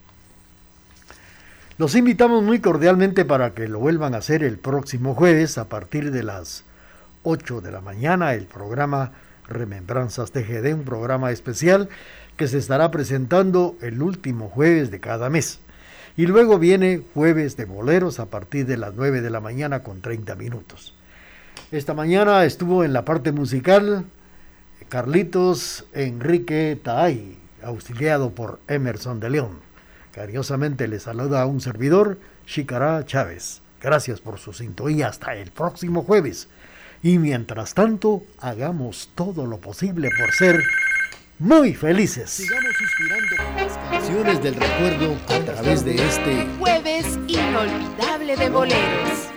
Los 1.78 1.94
invitamos 1.94 2.42
muy 2.42 2.60
cordialmente 2.60 3.24
para 3.24 3.54
que 3.54 3.66
lo 3.66 3.78
vuelvan 3.78 4.14
a 4.14 4.18
hacer 4.18 4.44
el 4.44 4.58
próximo 4.58 5.14
jueves 5.14 5.56
a 5.56 5.70
partir 5.70 6.10
de 6.10 6.22
las 6.22 6.64
8 7.22 7.62
de 7.62 7.72
la 7.72 7.80
mañana, 7.80 8.34
el 8.34 8.44
programa 8.44 9.12
Remembranzas 9.48 10.32
TGD, 10.32 10.74
un 10.74 10.84
programa 10.84 11.30
especial 11.30 11.88
que 12.36 12.46
se 12.46 12.58
estará 12.58 12.90
presentando 12.90 13.76
el 13.80 14.02
último 14.02 14.50
jueves 14.50 14.90
de 14.90 15.00
cada 15.00 15.30
mes. 15.30 15.60
Y 16.14 16.26
luego 16.26 16.58
viene 16.58 17.02
jueves 17.14 17.56
de 17.56 17.64
boleros 17.64 18.20
a 18.20 18.26
partir 18.26 18.66
de 18.66 18.76
las 18.76 18.94
9 18.94 19.22
de 19.22 19.30
la 19.30 19.40
mañana 19.40 19.82
con 19.82 20.02
30 20.02 20.34
minutos. 20.34 20.94
Esta 21.70 21.94
mañana 21.94 22.44
estuvo 22.44 22.84
en 22.84 22.92
la 22.92 23.06
parte 23.06 23.32
musical 23.32 24.04
Carlitos 24.90 25.86
Enrique 25.94 26.78
Taay, 26.82 27.38
auxiliado 27.62 28.34
por 28.34 28.60
Emerson 28.68 29.20
de 29.20 29.30
León. 29.30 29.71
Cariñosamente 30.12 30.88
le 30.88 31.00
saluda 31.00 31.40
a 31.40 31.46
un 31.46 31.60
servidor, 31.60 32.18
Chicará 32.46 33.04
Chávez. 33.06 33.62
Gracias 33.80 34.20
por 34.20 34.38
su 34.38 34.52
sintonía 34.52 35.08
hasta 35.08 35.34
el 35.34 35.50
próximo 35.50 36.02
jueves. 36.02 36.48
Y 37.02 37.18
mientras 37.18 37.74
tanto, 37.74 38.22
hagamos 38.38 39.10
todo 39.14 39.46
lo 39.46 39.58
posible 39.58 40.10
por 40.16 40.32
ser 40.32 40.62
muy 41.38 41.74
felices. 41.74 42.30
Sigamos 42.30 42.72
suspirando 42.76 43.36
con 43.36 43.56
las 43.56 43.78
canciones 43.90 44.42
del 44.42 44.54
recuerdo 44.54 45.16
a 45.28 45.38
través 45.40 45.84
de 45.84 45.94
este 45.94 46.46
jueves 46.58 47.18
inolvidable 47.26 48.36
de 48.36 48.50
boleros. 48.50 49.28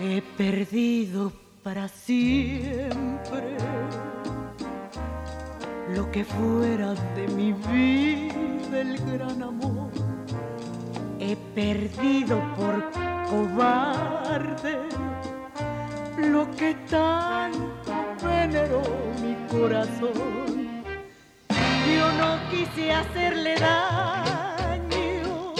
He 0.00 0.22
perdido 0.36 1.32
para 1.62 1.88
siempre 1.88 3.56
lo 5.96 6.10
que 6.12 6.24
fuera 6.24 6.92
de 7.14 7.26
mi 7.28 7.52
vida 7.52 8.80
el 8.82 8.98
gran 9.10 9.42
amor. 9.42 9.90
He 11.18 11.34
perdido 11.54 12.38
por 12.54 12.90
cobarde 13.30 14.78
lo 16.18 16.50
que 16.54 16.74
tanto 16.90 17.92
veneró 18.22 18.82
mi 19.22 19.34
corazón. 19.50 20.84
Yo 21.96 22.12
no 22.20 22.30
quise 22.50 22.92
hacerle 22.92 23.54
daño, 23.56 25.54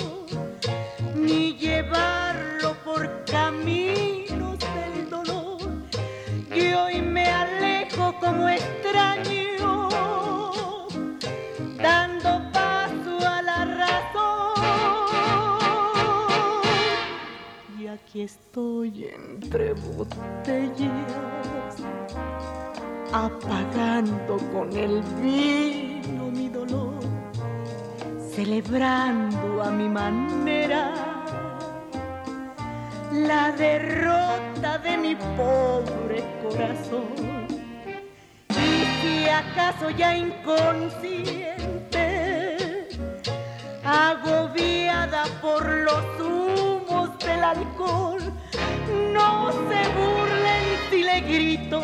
ni 1.15 1.55
llevarlo 1.57 2.75
por 2.85 3.25
caminos 3.25 4.59
del 4.59 5.09
dolor. 5.09 5.61
Y 6.55 6.75
hoy 6.75 7.01
me 7.01 7.27
alejo 7.27 8.15
como 8.21 8.51
extraño, 8.51 8.86
aquí 17.97 18.23
estoy 18.23 19.05
entre 19.05 19.73
botellas 19.73 21.77
apagando 23.13 24.37
con 24.53 24.77
el 24.77 25.03
vino 25.23 26.31
mi 26.31 26.49
dolor, 26.49 26.99
celebrando 28.35 29.63
a 29.63 29.71
mi 29.71 29.89
manera 29.89 30.93
la 33.13 33.53
derrota 33.53 34.79
de 34.79 34.97
mi 34.99 35.15
pobre 35.37 36.25
corazón. 36.43 37.47
Y 38.51 38.85
si 39.01 39.29
acaso 39.29 39.91
ya 39.91 40.17
inconsciente, 40.17 42.89
agobiada 43.85 45.25
por 45.41 45.65
los 45.65 46.16
del 47.37 47.45
alcohol, 47.45 48.19
no 49.13 49.53
se 49.53 49.89
burlen 49.99 50.65
si 50.91 51.03
le 51.03 51.21
grito 51.21 51.83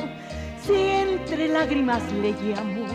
si 0.64 0.74
entre 0.74 1.48
lágrimas 1.48 2.02
le 2.12 2.32
llamo, 2.32 2.86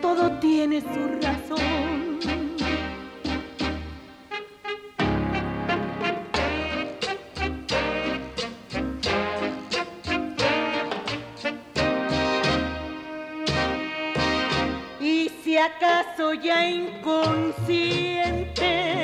todo 0.00 0.30
tiene 0.38 0.80
su 0.80 1.18
razón. 1.20 2.18
Y 15.00 15.28
si 15.42 15.58
acaso 15.58 16.32
ya 16.34 16.66
inconsciente, 16.66 19.03